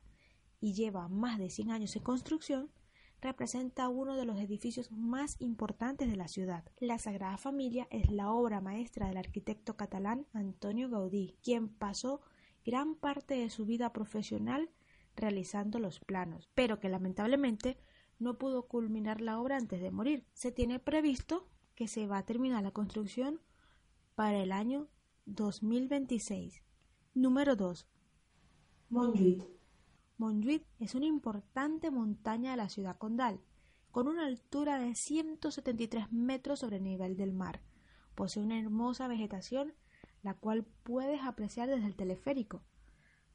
y 0.59 0.73
lleva 0.73 1.07
más 1.07 1.39
de 1.39 1.49
100 1.49 1.71
años 1.71 1.95
en 1.95 2.03
construcción, 2.03 2.71
representa 3.19 3.89
uno 3.89 4.15
de 4.15 4.25
los 4.25 4.37
edificios 4.37 4.91
más 4.91 5.37
importantes 5.39 6.09
de 6.09 6.17
la 6.17 6.27
ciudad. 6.27 6.65
La 6.79 6.99
Sagrada 6.99 7.37
Familia 7.37 7.87
es 7.89 8.11
la 8.11 8.31
obra 8.31 8.61
maestra 8.61 9.07
del 9.07 9.17
arquitecto 9.17 9.75
catalán 9.75 10.27
Antonio 10.33 10.89
Gaudí, 10.89 11.37
quien 11.41 11.69
pasó 11.69 12.21
gran 12.65 12.95
parte 12.95 13.35
de 13.35 13.49
su 13.49 13.65
vida 13.65 13.91
profesional 13.93 14.69
realizando 15.15 15.79
los 15.79 15.99
planos, 15.99 16.49
pero 16.53 16.79
que 16.79 16.89
lamentablemente 16.89 17.77
no 18.19 18.37
pudo 18.37 18.67
culminar 18.67 19.21
la 19.21 19.39
obra 19.39 19.57
antes 19.57 19.81
de 19.81 19.91
morir. 19.91 20.25
Se 20.33 20.51
tiene 20.51 20.79
previsto 20.79 21.47
que 21.75 21.87
se 21.87 22.07
va 22.07 22.19
a 22.19 22.25
terminar 22.25 22.63
la 22.63 22.71
construcción 22.71 23.41
para 24.15 24.39
el 24.39 24.51
año 24.51 24.87
2026. 25.25 26.63
Número 27.13 27.55
2. 27.55 27.87
Montjuïc. 28.89 29.47
Montjuïc 30.17 30.65
es 30.79 30.95
una 30.95 31.05
importante 31.05 31.91
montaña 31.91 32.51
de 32.51 32.57
la 32.57 32.69
ciudad 32.69 32.97
condal, 32.97 33.39
con 33.91 34.07
una 34.07 34.25
altura 34.25 34.79
de 34.79 34.95
173 34.95 36.11
metros 36.11 36.59
sobre 36.59 36.77
el 36.77 36.83
nivel 36.83 37.15
del 37.15 37.33
mar. 37.33 37.61
Posee 38.15 38.43
una 38.43 38.59
hermosa 38.59 39.07
vegetación, 39.07 39.73
la 40.21 40.33
cual 40.33 40.65
puedes 40.83 41.21
apreciar 41.21 41.69
desde 41.69 41.87
el 41.87 41.95
teleférico. 41.95 42.61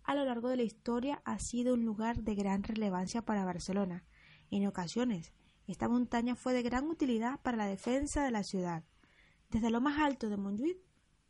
A 0.08 0.14
lo 0.14 0.24
largo 0.24 0.48
de 0.48 0.56
la 0.56 0.62
historia 0.62 1.20
ha 1.26 1.38
sido 1.38 1.74
un 1.74 1.84
lugar 1.84 2.22
de 2.22 2.34
gran 2.34 2.62
relevancia 2.62 3.20
para 3.20 3.44
Barcelona. 3.44 4.06
En 4.50 4.66
ocasiones, 4.66 5.34
esta 5.66 5.86
montaña 5.86 6.34
fue 6.34 6.54
de 6.54 6.62
gran 6.62 6.88
utilidad 6.88 7.40
para 7.42 7.58
la 7.58 7.66
defensa 7.66 8.24
de 8.24 8.30
la 8.30 8.42
ciudad. 8.42 8.84
Desde 9.50 9.68
lo 9.68 9.82
más 9.82 10.00
alto 10.00 10.30
de 10.30 10.38
Montjuïc 10.38 10.78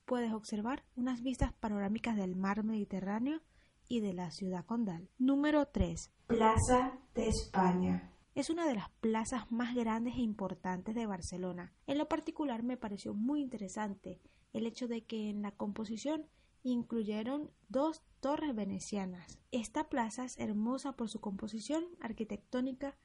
puedes 0.05 0.33
observar 0.33 0.85
unas 0.95 1.25
vistas 1.25 1.53
panorámicas 1.55 2.15
del 2.15 2.37
mar 2.37 2.63
Mediterráneo 2.63 3.43
y 3.89 3.99
de 3.99 4.13
la 4.13 4.31
ciudad 4.31 4.65
condal. 4.65 5.11
Número 5.19 5.67
3. 5.67 6.13
Plaza 6.29 7.01
de 7.17 7.27
España. 7.27 8.13
Es 8.37 8.49
una 8.49 8.65
de 8.65 8.77
las 8.77 8.91
plazas 9.01 9.51
más 9.51 9.75
grandes 9.75 10.15
e 10.15 10.21
importantes 10.21 10.95
de 10.95 11.07
Barcelona. 11.07 11.73
En 11.89 11.99
lo 11.99 12.07
particular 12.07 12.63
me 12.63 12.77
pareció 12.77 13.13
muy 13.13 13.41
interesante 13.41 14.21
el 14.53 14.67
hecho 14.67 14.87
de 14.87 15.05
que 15.05 15.31
en 15.31 15.43
la 15.43 15.51
composición 15.51 16.29
incluyeron 16.63 17.51
dos 17.69 18.03
torres 18.21 18.55
venecianas. 18.55 19.39
Esta 19.51 19.89
plaza 19.89 20.25
es 20.25 20.39
hermosa 20.39 20.93
por 20.97 21.09
su 21.09 21.21
composición 21.21 21.85
arquitectónica 22.01 22.97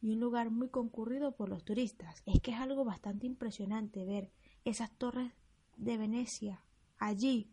y 0.00 0.10
un 0.10 0.20
lugar 0.20 0.50
muy 0.50 0.68
concurrido 0.68 1.36
por 1.36 1.48
los 1.48 1.64
turistas. 1.64 2.22
Es 2.26 2.40
que 2.40 2.52
es 2.52 2.58
algo 2.58 2.84
bastante 2.84 3.26
impresionante 3.26 4.04
ver 4.04 4.32
esas 4.64 4.90
torres 4.98 5.32
de 5.76 5.96
Venecia 5.96 6.64
allí, 6.98 7.50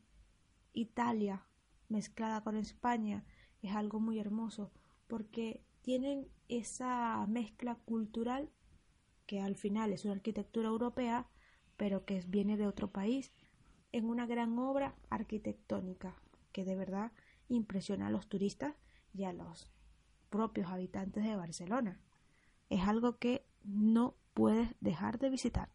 Italia, 0.73 1.47
mezclada 1.87 2.43
con 2.43 2.55
España, 2.55 3.25
es 3.63 3.75
algo 3.75 3.99
muy 3.99 4.19
hermoso 4.19 4.71
porque 5.07 5.63
tienen 5.81 6.27
esa 6.47 7.25
mezcla 7.27 7.75
cultural 7.75 8.51
que 9.25 9.41
al 9.41 9.55
final 9.55 9.91
es 9.91 10.05
una 10.05 10.13
arquitectura 10.13 10.69
europea, 10.69 11.27
pero 11.77 12.05
que 12.05 12.23
viene 12.27 12.57
de 12.57 12.67
otro 12.67 12.91
país, 12.91 13.31
en 13.91 14.05
una 14.05 14.25
gran 14.25 14.57
obra 14.59 14.95
arquitectónica 15.09 16.15
que 16.51 16.65
de 16.65 16.75
verdad 16.75 17.11
impresiona 17.47 18.07
a 18.07 18.11
los 18.11 18.27
turistas 18.27 18.75
y 19.13 19.23
a 19.23 19.33
los 19.33 19.71
propios 20.29 20.69
habitantes 20.69 21.23
de 21.23 21.35
Barcelona. 21.35 21.99
Es 22.69 22.87
algo 22.87 23.17
que 23.17 23.45
no 23.63 24.15
puedes 24.33 24.75
dejar 24.79 25.19
de 25.19 25.29
visitar. 25.29 25.69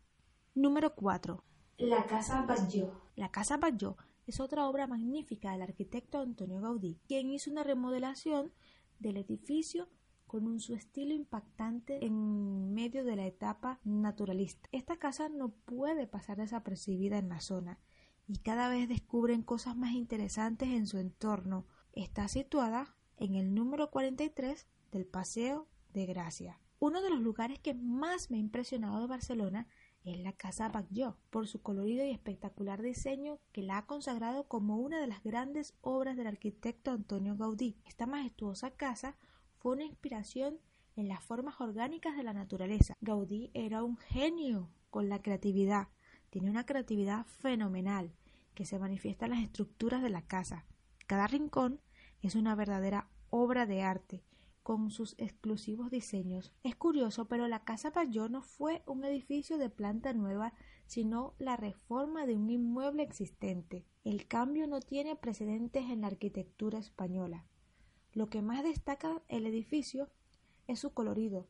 Número 0.54 0.94
4. 0.94 1.42
La 1.78 2.06
Casa 2.06 2.42
Batlló. 2.42 2.92
La 3.16 3.30
Casa 3.30 3.56
Batlló 3.56 3.96
es 4.26 4.40
otra 4.40 4.68
obra 4.68 4.86
magnífica 4.86 5.52
del 5.52 5.62
arquitecto 5.62 6.20
Antonio 6.20 6.60
Gaudí, 6.60 7.00
quien 7.06 7.30
hizo 7.30 7.50
una 7.50 7.64
remodelación 7.64 8.52
del 9.00 9.16
edificio 9.16 9.88
con 10.26 10.46
un 10.46 10.60
su 10.60 10.74
estilo 10.74 11.14
impactante 11.14 12.04
en 12.04 12.72
medio 12.72 13.04
de 13.04 13.16
la 13.16 13.26
etapa 13.26 13.80
naturalista. 13.84 14.68
Esta 14.72 14.96
casa 14.96 15.28
no 15.28 15.50
puede 15.50 16.06
pasar 16.06 16.38
desapercibida 16.38 17.18
en 17.18 17.28
la 17.28 17.40
zona 17.40 17.78
y 18.26 18.38
cada 18.38 18.68
vez 18.68 18.88
descubren 18.88 19.42
cosas 19.42 19.76
más 19.76 19.92
interesantes 19.92 20.68
en 20.70 20.86
su 20.86 20.98
entorno. 20.98 21.66
Está 21.92 22.28
situada 22.28 22.96
en 23.16 23.34
el 23.34 23.54
número 23.54 23.90
43 23.90 24.66
del 24.92 25.06
Paseo 25.06 25.68
de 25.92 26.06
Gracia. 26.06 26.60
Uno 26.78 27.02
de 27.02 27.10
los 27.10 27.20
lugares 27.20 27.58
que 27.58 27.74
más 27.74 28.30
me 28.30 28.36
ha 28.36 28.40
impresionado 28.40 29.00
de 29.00 29.06
Barcelona 29.06 29.68
es 30.04 30.18
la 30.18 30.32
Casa 30.32 30.68
Batlló, 30.68 31.16
por 31.30 31.48
su 31.48 31.62
colorido 31.62 32.04
y 32.04 32.10
espectacular 32.10 32.82
diseño 32.82 33.38
que 33.52 33.62
la 33.62 33.78
ha 33.78 33.86
consagrado 33.86 34.46
como 34.48 34.76
una 34.76 35.00
de 35.00 35.06
las 35.06 35.22
grandes 35.22 35.74
obras 35.80 36.16
del 36.16 36.26
arquitecto 36.26 36.90
Antonio 36.90 37.36
Gaudí. 37.36 37.78
Esta 37.86 38.06
majestuosa 38.06 38.70
casa 38.70 39.16
fue 39.58 39.72
una 39.72 39.84
inspiración 39.84 40.58
en 40.96 41.08
las 41.08 41.24
formas 41.24 41.60
orgánicas 41.60 42.16
de 42.16 42.22
la 42.22 42.34
naturaleza. 42.34 42.94
Gaudí 43.00 43.50
era 43.54 43.82
un 43.82 43.96
genio 43.96 44.70
con 44.90 45.08
la 45.08 45.22
creatividad. 45.22 45.88
Tiene 46.34 46.50
una 46.50 46.66
creatividad 46.66 47.26
fenomenal 47.26 48.12
que 48.56 48.64
se 48.64 48.80
manifiesta 48.80 49.26
en 49.26 49.30
las 49.30 49.44
estructuras 49.44 50.02
de 50.02 50.10
la 50.10 50.22
casa. 50.22 50.64
Cada 51.06 51.28
rincón 51.28 51.80
es 52.22 52.34
una 52.34 52.56
verdadera 52.56 53.08
obra 53.30 53.66
de 53.66 53.82
arte 53.82 54.24
con 54.64 54.90
sus 54.90 55.14
exclusivos 55.16 55.92
diseños. 55.92 56.52
Es 56.64 56.74
curioso, 56.74 57.26
pero 57.28 57.46
la 57.46 57.62
Casa 57.62 57.90
Batlló 57.90 58.28
no 58.28 58.42
fue 58.42 58.82
un 58.84 59.04
edificio 59.04 59.58
de 59.58 59.70
planta 59.70 60.12
nueva, 60.12 60.54
sino 60.86 61.36
la 61.38 61.56
reforma 61.56 62.26
de 62.26 62.34
un 62.34 62.50
inmueble 62.50 63.04
existente. 63.04 63.86
El 64.02 64.26
cambio 64.26 64.66
no 64.66 64.80
tiene 64.80 65.14
precedentes 65.14 65.84
en 65.88 66.00
la 66.00 66.08
arquitectura 66.08 66.80
española. 66.80 67.46
Lo 68.12 68.28
que 68.28 68.42
más 68.42 68.64
destaca 68.64 69.22
el 69.28 69.46
edificio 69.46 70.10
es 70.66 70.80
su 70.80 70.94
colorido, 70.94 71.46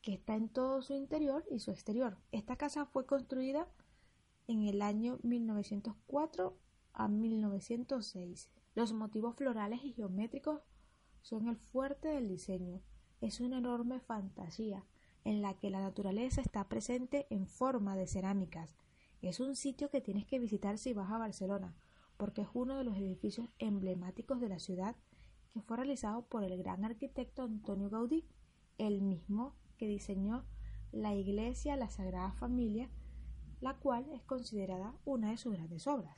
que 0.00 0.14
está 0.14 0.36
en 0.36 0.48
todo 0.48 0.80
su 0.80 0.94
interior 0.94 1.44
y 1.50 1.58
su 1.58 1.72
exterior. 1.72 2.18
Esta 2.30 2.54
casa 2.54 2.86
fue 2.86 3.04
construida 3.04 3.66
en 4.52 4.66
el 4.66 4.82
año 4.82 5.18
1904 5.22 6.58
a 6.92 7.08
1906. 7.08 8.50
Los 8.74 8.92
motivos 8.92 9.34
florales 9.34 9.82
y 9.82 9.92
geométricos 9.92 10.60
son 11.22 11.48
el 11.48 11.56
fuerte 11.56 12.08
del 12.08 12.28
diseño. 12.28 12.82
Es 13.22 13.40
una 13.40 13.58
enorme 13.58 14.00
fantasía 14.00 14.84
en 15.24 15.40
la 15.40 15.54
que 15.54 15.70
la 15.70 15.80
naturaleza 15.80 16.42
está 16.42 16.68
presente 16.68 17.26
en 17.30 17.46
forma 17.46 17.96
de 17.96 18.06
cerámicas. 18.06 18.76
Es 19.22 19.40
un 19.40 19.56
sitio 19.56 19.88
que 19.88 20.00
tienes 20.00 20.26
que 20.26 20.38
visitar 20.38 20.76
si 20.76 20.92
vas 20.92 21.10
a 21.10 21.18
Barcelona, 21.18 21.74
porque 22.18 22.42
es 22.42 22.48
uno 22.52 22.76
de 22.76 22.84
los 22.84 22.96
edificios 22.96 23.48
emblemáticos 23.58 24.40
de 24.40 24.48
la 24.50 24.58
ciudad 24.58 24.96
que 25.50 25.62
fue 25.62 25.78
realizado 25.78 26.26
por 26.26 26.44
el 26.44 26.58
gran 26.58 26.84
arquitecto 26.84 27.42
Antonio 27.42 27.88
Gaudí, 27.88 28.26
el 28.78 29.00
mismo 29.00 29.54
que 29.78 29.86
diseñó 29.86 30.44
la 30.90 31.14
iglesia 31.14 31.76
La 31.76 31.88
Sagrada 31.88 32.32
Familia, 32.32 32.90
la 33.62 33.74
cual 33.74 34.10
es 34.12 34.22
considerada 34.24 34.92
una 35.04 35.30
de 35.30 35.36
sus 35.38 35.54
grandes 35.54 35.86
obras. 35.86 36.16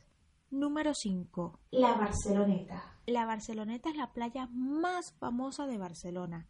Número 0.50 0.94
5. 0.94 1.61
La 1.72 1.94
Barceloneta. 1.94 2.98
La 3.07 3.26
Barceloneta 3.26 3.90
es 3.90 3.96
la 3.96 4.14
playa 4.14 4.48
más 4.50 5.12
famosa 5.12 5.66
de 5.66 5.76
Barcelona. 5.76 6.48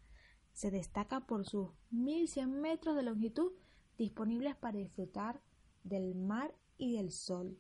Se 0.53 0.71
destaca 0.71 1.27
por 1.27 1.47
sus 1.47 1.71
1100 1.91 2.61
metros 2.61 2.95
de 2.95 3.03
longitud 3.03 3.53
disponibles 3.99 4.55
para 4.55 4.79
disfrutar 4.79 5.43
del 5.83 6.15
mar 6.15 6.55
y 6.79 6.93
del 6.93 7.11
sol. 7.11 7.59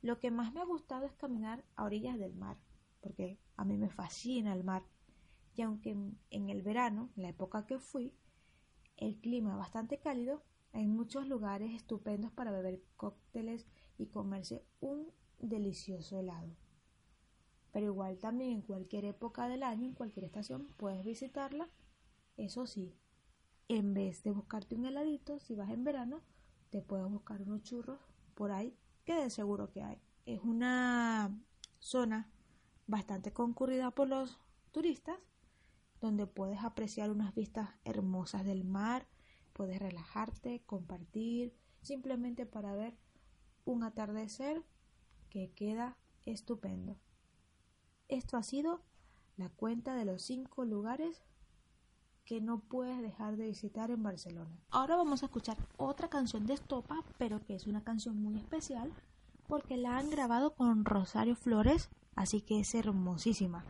Lo 0.00 0.20
que 0.20 0.30
más 0.30 0.52
me 0.52 0.60
ha 0.60 0.64
gustado 0.64 1.04
es 1.04 1.12
caminar 1.14 1.64
a 1.74 1.82
orillas 1.82 2.16
del 2.16 2.34
mar, 2.34 2.58
porque 3.00 3.40
a 3.56 3.64
mí 3.64 3.76
me 3.76 3.90
fascina 3.90 4.52
el 4.52 4.62
mar. 4.62 4.84
Y 5.56 5.62
aunque 5.62 5.90
en 5.90 6.48
el 6.48 6.62
verano, 6.62 7.10
en 7.16 7.24
la 7.24 7.30
época 7.30 7.66
que 7.66 7.80
fui, 7.80 8.14
el 8.96 9.20
clima 9.20 9.52
es 9.52 9.58
bastante 9.58 9.98
cálido, 9.98 10.44
hay 10.72 10.86
muchos 10.86 11.26
lugares 11.28 11.72
estupendos 11.72 12.32
para 12.32 12.50
beber 12.50 12.82
cócteles 12.96 13.66
y 13.98 14.06
comerse 14.06 14.64
un 14.80 15.12
delicioso 15.38 16.18
helado. 16.18 16.56
Pero 17.72 17.86
igual 17.86 18.18
también 18.18 18.52
en 18.52 18.62
cualquier 18.62 19.04
época 19.04 19.48
del 19.48 19.62
año, 19.62 19.86
en 19.86 19.94
cualquier 19.94 20.24
estación, 20.24 20.66
puedes 20.76 21.04
visitarla 21.04 21.68
Eso 22.36 22.66
sí, 22.66 22.94
en 23.68 23.94
vez 23.94 24.22
de 24.22 24.30
buscarte 24.30 24.74
un 24.74 24.86
heladito, 24.86 25.38
si 25.38 25.54
vas 25.54 25.70
en 25.70 25.84
verano, 25.84 26.22
te 26.70 26.82
puedes 26.82 27.10
buscar 27.10 27.42
unos 27.42 27.62
churros 27.62 27.98
por 28.34 28.50
ahí, 28.50 28.76
que 29.04 29.14
de 29.14 29.30
seguro 29.30 29.70
que 29.70 29.82
hay. 29.82 30.00
Es 30.24 30.40
una 30.40 31.38
zona 31.78 32.30
bastante 32.86 33.32
concurrida 33.32 33.90
por 33.90 34.08
los 34.08 34.38
turistas, 34.70 35.18
donde 36.00 36.26
puedes 36.26 36.62
apreciar 36.64 37.10
unas 37.10 37.34
vistas 37.34 37.70
hermosas 37.84 38.44
del 38.44 38.64
mar, 38.64 39.06
puedes 39.52 39.78
relajarte, 39.78 40.62
compartir, 40.66 41.54
simplemente 41.80 42.46
para 42.46 42.74
ver 42.74 42.96
un 43.64 43.84
atardecer 43.84 44.62
que 45.30 45.50
queda 45.52 45.96
estupendo. 46.24 46.98
Esto 48.08 48.36
ha 48.36 48.42
sido 48.42 48.82
la 49.36 49.48
cuenta 49.48 49.94
de 49.94 50.04
los 50.04 50.22
cinco 50.22 50.64
lugares 50.64 51.22
que 52.24 52.40
no 52.40 52.60
puedes 52.60 53.00
dejar 53.00 53.36
de 53.36 53.46
visitar 53.46 53.90
en 53.90 54.02
Barcelona. 54.02 54.60
Ahora 54.70 54.96
vamos 54.96 55.22
a 55.22 55.26
escuchar 55.26 55.56
otra 55.76 56.08
canción 56.08 56.46
de 56.46 56.54
Estopa, 56.54 57.04
pero 57.18 57.44
que 57.44 57.54
es 57.54 57.66
una 57.66 57.82
canción 57.82 58.22
muy 58.22 58.36
especial 58.38 58.92
porque 59.48 59.76
la 59.76 59.98
han 59.98 60.10
grabado 60.10 60.54
con 60.54 60.84
Rosario 60.84 61.34
Flores, 61.34 61.90
así 62.14 62.40
que 62.40 62.60
es 62.60 62.74
hermosísima. 62.74 63.64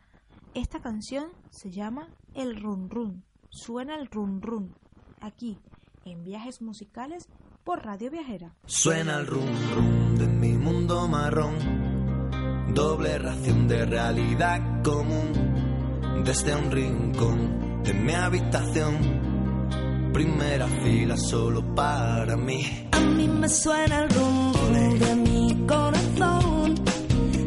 Esta 0.55 0.81
canción 0.81 1.31
se 1.51 1.71
llama 1.71 2.09
El 2.35 2.61
Run 2.61 2.91
Run. 2.91 3.25
Suena 3.49 3.97
el 3.97 4.07
Run 4.09 4.43
Run. 4.43 4.75
Aquí, 5.21 5.59
en 6.05 6.25
viajes 6.25 6.63
musicales 6.63 7.29
por 7.65 7.85
Radio 7.85 8.11
Viajera. 8.11 8.55
Suena 8.67 9.19
el 9.19 9.27
rum 9.27 9.47
rum 9.75 10.17
de 10.17 10.27
mi 10.27 10.53
mundo 10.53 11.07
marrón, 11.09 12.75
doble 12.75 13.19
ración 13.19 13.69
de 13.69 13.85
realidad 13.87 14.83
común, 14.83 16.23
desde 16.25 16.55
un 16.55 16.71
rincón 16.71 17.83
de 17.83 17.95
mi 17.95 18.13
habitación, 18.13 20.11
primera 20.13 20.67
fila 20.69 21.17
solo 21.17 21.75
para 21.75 22.37
mí. 22.37 22.89
A 22.93 23.01
mí 23.01 23.29
me 23.29 23.49
suena 23.49 24.05
el 24.05 24.11
rum 24.11 24.53
rum 24.53 24.99
de 24.99 25.17
mi 25.17 25.67
corazón, 25.67 26.75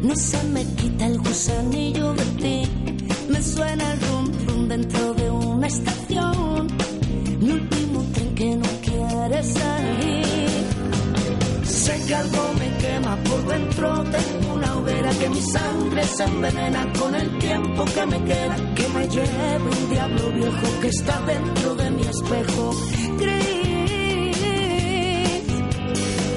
no 0.02 0.16
se 0.16 0.42
me 0.48 0.64
quita 0.74 1.06
el 1.06 1.18
gusanillo 1.18 2.12
de 2.14 2.24
ti, 2.42 2.62
me 3.30 3.42
suena 3.42 3.92
el 3.92 4.00
rum 4.00 4.32
rum 4.46 4.68
dentro 4.68 5.14
de 5.14 5.30
una 5.30 5.66
estación, 5.66 6.05
que 12.06 12.14
algo 12.14 12.52
me 12.54 12.76
quema 12.78 13.16
por 13.24 13.46
dentro, 13.46 14.04
tengo 14.04 14.54
una 14.54 14.76
hoguera 14.76 15.10
que 15.10 15.28
mi 15.28 15.42
sangre 15.42 16.04
se 16.04 16.24
envenena 16.24 16.92
con 16.98 17.14
el 17.14 17.38
tiempo 17.38 17.84
que 17.84 18.06
me 18.06 18.24
queda, 18.24 18.56
que 18.74 18.88
me 18.88 19.08
lleve 19.08 19.58
un 19.58 19.90
diablo 19.90 20.30
viejo 20.30 20.80
que 20.80 20.88
está 20.88 21.20
dentro 21.22 21.74
de 21.74 21.90
mi 21.90 22.02
espejo 22.02 22.70
gris. 23.18 24.36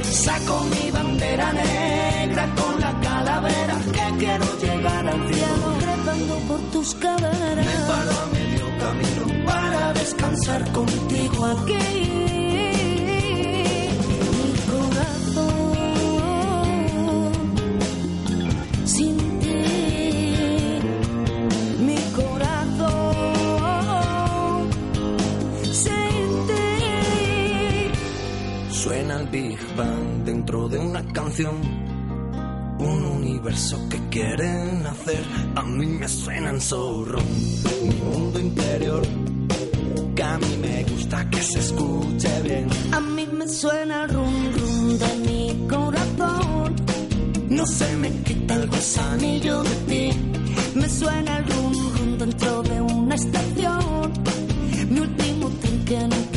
Saco 0.04 0.66
mi 0.66 0.92
bandera 0.92 1.54
negra 1.54 2.56
con 2.56 2.82
la 2.82 3.00
calavera 3.00 3.78
que 3.94 4.18
quiero 4.18 4.60
llegar 4.60 5.08
al 5.08 5.34
cielo 5.34 5.78
trepando 5.80 6.36
por 6.48 6.60
tus 6.72 6.96
caderas. 6.96 7.66
Me 7.66 7.88
paro 7.88 8.12
a 8.12 8.26
medio 8.34 8.66
camino 8.80 9.46
para 9.46 9.94
descansar 9.94 10.72
contigo 10.72 11.46
aquí. 11.46 12.49
Bang 29.76 30.24
dentro 30.26 30.68
de 30.70 30.78
una 30.78 31.04
canción. 31.14 31.56
Un 32.80 33.06
universo 33.06 33.78
que 33.90 34.00
quieren 34.10 34.86
hacer. 34.86 35.24
A 35.56 35.64
mí 35.64 35.86
me 35.86 36.08
suenan 36.08 36.62
zorro. 36.62 37.20
Mi 37.84 37.96
mundo 37.96 38.40
interior. 38.40 39.02
Que 40.16 40.24
a 40.24 40.38
mí 40.38 40.58
me 40.62 40.84
gusta 40.84 41.30
que 41.30 41.42
se 41.42 41.60
escuche 41.60 42.42
bien. 42.44 42.68
A 42.92 43.00
mí 43.00 43.28
me 43.32 43.48
suena 43.48 44.04
el 44.04 44.10
rum 44.10 44.52
rum 44.54 44.98
de 44.98 45.16
mi 45.26 45.68
corazón. 45.68 46.76
No 47.50 47.66
se 47.66 47.96
me 47.98 48.10
quita 48.24 48.56
el 48.56 48.68
gusanillo 48.68 49.64
de 49.64 49.76
ti. 49.88 50.20
Me 50.76 50.90
suena 50.90 51.38
el 51.38 51.46
rum 51.46 51.74
rum 51.98 52.18
dentro 52.18 52.64
de 52.64 52.82
una 52.82 53.16
estación. 53.16 54.14
Mi 54.90 55.00
último 55.00 55.50
tren 55.62 55.86
que 55.86 56.00
no 56.08 56.29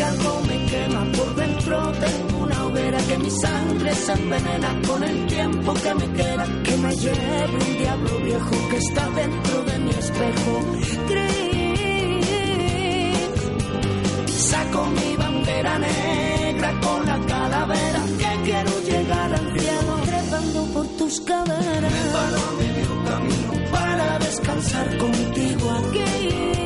que 0.00 0.04
algo 0.04 0.40
me 0.48 0.66
quema 0.66 1.02
por 1.16 1.34
dentro. 1.34 1.92
Tengo 1.92 2.44
una 2.44 2.64
hoguera 2.64 2.98
que 3.08 3.18
mi 3.18 3.30
sangre 3.30 3.94
se 3.94 4.12
envenena 4.12 4.70
con 4.86 5.02
el 5.02 5.26
tiempo 5.26 5.74
que 5.74 5.94
me 5.94 6.12
queda. 6.18 6.44
Que 6.64 6.76
me 6.78 6.96
lleve 6.96 7.56
un 7.68 7.78
diablo 7.78 8.18
viejo 8.24 8.56
que 8.70 8.76
está 8.78 9.10
dentro 9.10 9.62
de 9.68 9.78
mi 9.78 9.90
espejo 9.90 10.52
gris. 11.10 12.20
Saco 14.50 14.86
mi 14.86 15.16
bandera 15.16 15.78
negra 15.78 16.80
con 16.80 17.06
la 17.06 17.18
calavera 17.32 18.02
que 18.20 18.30
quiero 18.46 18.72
llegar 18.90 19.32
al 19.34 19.60
cielo 19.60 19.92
trepando 20.06 20.64
por 20.74 20.86
tus 20.98 21.20
caderas. 21.20 21.92
Me 21.92 22.12
paro 22.16 22.38
a 22.48 22.52
medio 22.62 22.92
camino 23.10 23.52
para 23.70 24.18
descansar 24.18 24.96
contigo 24.96 25.70
aquí. 25.80 26.59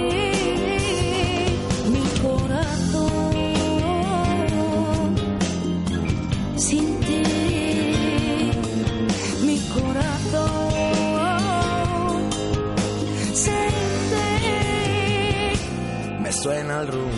Me 16.21 16.31
suena 16.31 16.83
el 16.83 16.87
rum. 16.87 17.11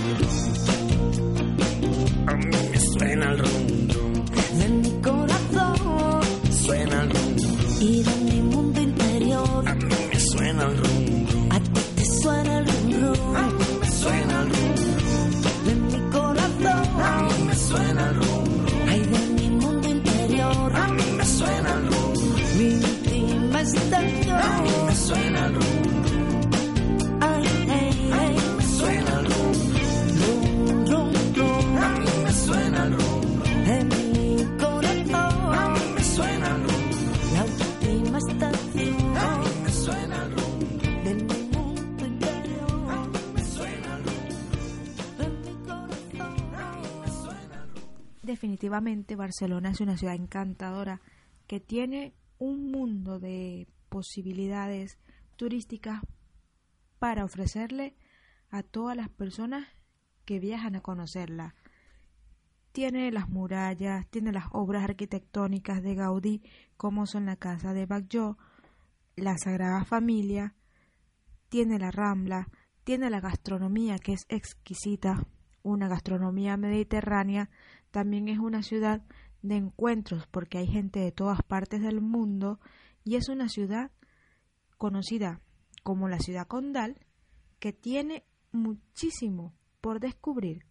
A 2.26 2.34
mí 2.36 2.56
me 2.70 2.80
suena 2.80 3.32
el 3.32 3.38
rum. 3.38 3.65
Definitivamente 48.36 49.16
Barcelona 49.16 49.70
es 49.70 49.80
una 49.80 49.96
ciudad 49.96 50.14
encantadora 50.14 51.00
que 51.46 51.58
tiene 51.58 52.12
un 52.36 52.70
mundo 52.70 53.18
de 53.18 53.66
posibilidades 53.88 54.98
turísticas 55.36 56.02
para 56.98 57.24
ofrecerle 57.24 57.96
a 58.50 58.62
todas 58.62 58.94
las 58.94 59.08
personas 59.08 59.66
que 60.26 60.38
viajan 60.38 60.76
a 60.76 60.82
conocerla. 60.82 61.54
Tiene 62.72 63.10
las 63.10 63.30
murallas, 63.30 64.06
tiene 64.10 64.32
las 64.32 64.48
obras 64.52 64.84
arquitectónicas 64.84 65.82
de 65.82 65.94
Gaudí, 65.94 66.42
como 66.76 67.06
son 67.06 67.24
la 67.24 67.36
casa 67.36 67.72
de 67.72 67.86
Batlló, 67.86 68.36
la 69.16 69.38
Sagrada 69.38 69.86
Familia, 69.86 70.54
tiene 71.48 71.78
la 71.78 71.90
Rambla, 71.90 72.50
tiene 72.84 73.08
la 73.08 73.20
gastronomía 73.20 73.98
que 73.98 74.12
es 74.12 74.26
exquisita, 74.28 75.26
una 75.62 75.88
gastronomía 75.88 76.58
mediterránea, 76.58 77.48
también 77.96 78.28
es 78.28 78.38
una 78.38 78.62
ciudad 78.62 79.00
de 79.40 79.56
encuentros 79.56 80.26
porque 80.26 80.58
hay 80.58 80.66
gente 80.66 81.00
de 81.00 81.12
todas 81.12 81.42
partes 81.42 81.80
del 81.80 82.02
mundo 82.02 82.60
y 83.04 83.16
es 83.16 83.30
una 83.30 83.48
ciudad 83.48 83.90
conocida 84.76 85.40
como 85.82 86.06
la 86.06 86.18
ciudad 86.18 86.46
condal 86.46 87.00
que 87.58 87.72
tiene 87.72 88.26
muchísimo 88.52 89.54
por 89.80 89.98
descubrir. 89.98 90.66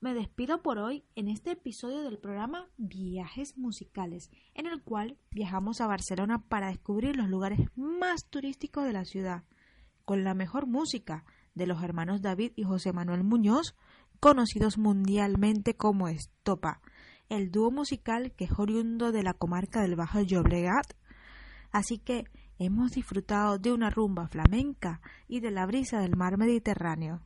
Me 0.00 0.12
despido 0.12 0.60
por 0.60 0.76
hoy 0.76 1.06
en 1.14 1.28
este 1.28 1.52
episodio 1.52 2.02
del 2.02 2.18
programa 2.18 2.68
Viajes 2.76 3.56
Musicales, 3.56 4.28
en 4.52 4.66
el 4.66 4.82
cual 4.82 5.16
viajamos 5.30 5.80
a 5.80 5.86
Barcelona 5.86 6.46
para 6.46 6.68
descubrir 6.68 7.16
los 7.16 7.30
lugares 7.30 7.60
más 7.74 8.26
turísticos 8.28 8.84
de 8.84 8.92
la 8.92 9.06
ciudad. 9.06 9.44
con 10.04 10.24
la 10.24 10.34
mejor 10.34 10.66
música 10.66 11.24
de 11.54 11.66
los 11.66 11.82
hermanos 11.82 12.20
David 12.20 12.52
y 12.54 12.64
José 12.64 12.92
Manuel 12.92 13.24
Muñoz, 13.24 13.74
conocidos 14.26 14.76
mundialmente 14.76 15.76
como 15.76 16.08
Estopa, 16.08 16.80
el 17.28 17.52
dúo 17.52 17.70
musical 17.70 18.32
que 18.32 18.46
es 18.46 18.50
oriundo 18.58 19.12
de 19.12 19.22
la 19.22 19.34
comarca 19.34 19.82
del 19.82 19.94
Bajo 19.94 20.20
Llobregat. 20.20 20.94
Así 21.70 21.98
que 21.98 22.24
hemos 22.58 22.90
disfrutado 22.90 23.60
de 23.60 23.72
una 23.72 23.88
rumba 23.88 24.26
flamenca 24.26 25.00
y 25.28 25.38
de 25.38 25.52
la 25.52 25.64
brisa 25.64 26.00
del 26.00 26.16
mar 26.16 26.38
Mediterráneo. 26.38 27.20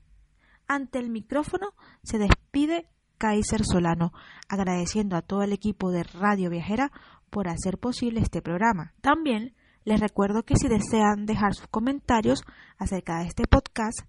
Ante 0.69 0.99
el 0.99 1.09
micrófono 1.09 1.69
se 2.03 2.19
despide 2.19 2.91
Kaiser 3.17 3.65
Solano, 3.65 4.13
agradeciendo 4.47 5.17
a 5.17 5.23
todo 5.23 5.43
el 5.43 5.55
equipo 5.55 5.93
de 5.93 6.03
Radio 6.03 6.51
Viajera 6.51 6.93
por 7.31 7.49
hacer 7.49 7.79
posible 7.79 8.21
este 8.21 8.43
programa. 8.43 8.93
También 9.01 9.55
les 9.85 10.01
recuerdo 10.01 10.43
que 10.43 10.57
si 10.57 10.69
desean 10.69 11.25
dejar 11.25 11.55
sus 11.55 11.69
comentarios 11.69 12.43
acerca 12.77 13.21
de 13.21 13.29
este 13.29 13.45
podcast 13.47 14.01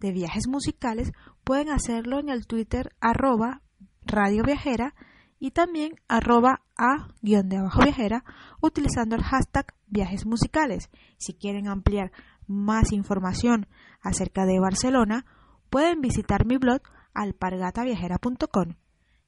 de 0.00 0.12
viajes 0.12 0.48
musicales, 0.48 1.12
pueden 1.44 1.70
hacerlo 1.70 2.18
en 2.18 2.28
el 2.28 2.46
Twitter 2.46 2.90
arroba 3.00 3.62
Radio 4.02 4.42
Viajera 4.42 4.94
y 5.38 5.52
también 5.52 5.94
arroba 6.08 6.62
a 6.76 7.08
guion 7.22 7.48
de 7.48 7.58
abajo 7.58 7.82
viajera 7.82 8.24
utilizando 8.60 9.16
el 9.16 9.22
hashtag 9.22 9.74
viajes 9.86 10.26
musicales. 10.26 10.90
Si 11.18 11.34
quieren 11.34 11.68
ampliar 11.68 12.12
más 12.46 12.92
información 12.92 13.68
acerca 14.02 14.44
de 14.44 14.60
Barcelona, 14.60 15.24
pueden 15.70 16.00
visitar 16.00 16.46
mi 16.46 16.56
blog 16.56 16.82
alpargataviajera.com. 17.14 18.74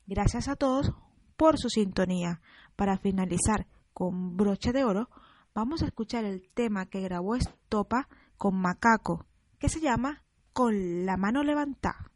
Gracias 0.06 0.48
a 0.48 0.56
todos 0.56 0.92
por 1.36 1.58
su 1.58 1.68
sintonía. 1.68 2.40
Para 2.76 2.98
finalizar 2.98 3.66
con 3.92 4.36
broche 4.36 4.72
de 4.72 4.84
oro, 4.84 5.08
vamos 5.54 5.82
a 5.82 5.86
escuchar 5.86 6.24
el 6.24 6.48
tema 6.54 6.86
que 6.86 7.00
grabó 7.00 7.36
Estopa 7.36 8.08
con 8.36 8.56
Macaco, 8.56 9.26
que 9.58 9.68
se 9.68 9.80
llama 9.80 10.21
Con 10.54 11.06
la 11.06 11.16
mano 11.16 11.42
levantada. 11.42 12.10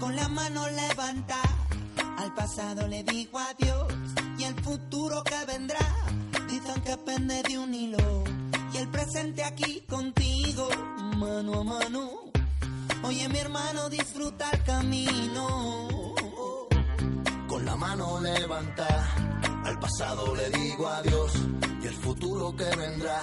Con 0.00 0.16
la 0.16 0.28
mano 0.28 0.66
levanta, 0.70 1.36
al 2.16 2.34
pasado 2.34 2.88
le 2.88 3.02
digo 3.04 3.38
adiós 3.38 3.92
y 4.38 4.44
el 4.44 4.54
futuro 4.62 5.22
que 5.22 5.44
vendrá. 5.46 5.80
Dicen 6.48 6.82
que 6.82 6.96
pende 6.96 7.42
de 7.42 7.58
un 7.58 7.74
hilo 7.74 8.24
y 8.72 8.78
el 8.78 8.88
presente 8.88 9.44
aquí 9.44 9.82
contigo, 9.82 10.68
mano 11.20 11.60
a 11.60 11.64
mano. 11.64 12.02
Oye 13.02 13.28
mi 13.28 13.38
hermano, 13.38 13.88
disfruta 13.90 14.50
el 14.52 14.62
camino. 14.62 15.44
Con 17.46 17.64
la 17.64 17.76
mano 17.76 18.20
levanta, 18.20 18.88
al 19.64 19.78
pasado 19.78 20.34
le 20.34 20.48
digo 20.50 20.88
adiós 20.88 21.32
y 21.82 21.86
el 21.86 21.94
futuro 21.94 22.56
que 22.56 22.70
vendrá. 22.76 23.20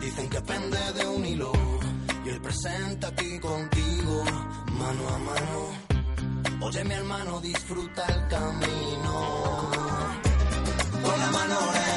Dicen 0.00 0.28
que 0.28 0.40
pende 0.40 0.92
de 0.96 1.06
un 1.06 1.24
hilo 1.24 1.52
y 2.24 2.28
el 2.30 2.40
presente 2.40 3.06
aquí 3.06 3.38
contigo, 3.38 4.24
mano 4.80 5.02
a 5.14 5.18
mano. 5.30 6.66
Oye 6.66 6.84
mi 6.84 6.94
hermano, 6.94 7.40
disfruta 7.40 8.04
el 8.06 8.28
camino. 8.28 9.14
Con 11.04 11.18
la 11.18 11.30
mano 11.38 11.58
levanta, 11.72 11.89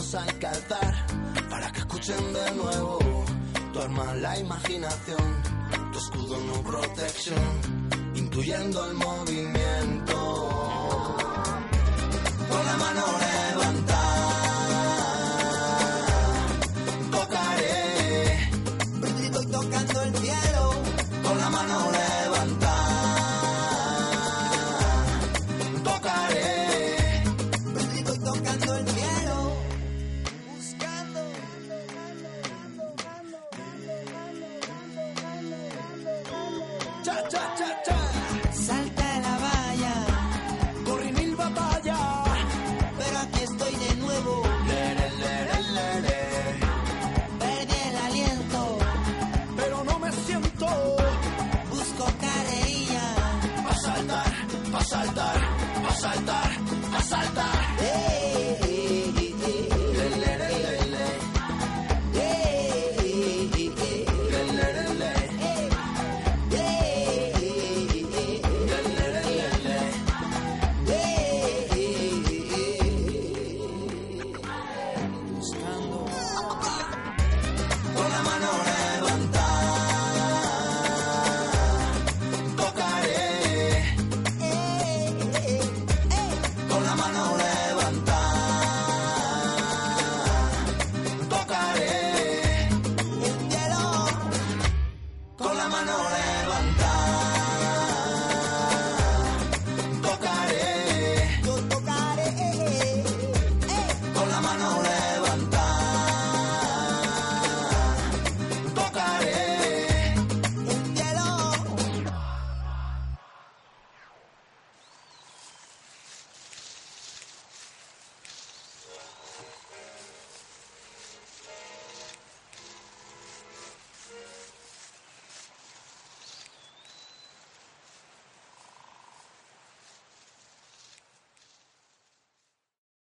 Que 0.00 0.46
alzar 0.46 1.06
para 1.50 1.70
que 1.72 1.80
escuchen 1.80 2.32
de 2.32 2.50
nuevo. 2.52 2.98
Tu 3.70 3.80
arma 3.80 4.14
la 4.14 4.38
imaginación, 4.38 5.42
tu 5.92 5.98
escudo 5.98 6.38
no 6.38 6.62
protección, 6.62 7.36
intuyendo 8.14 8.86
el 8.86 8.94
movimiento. 8.94 9.39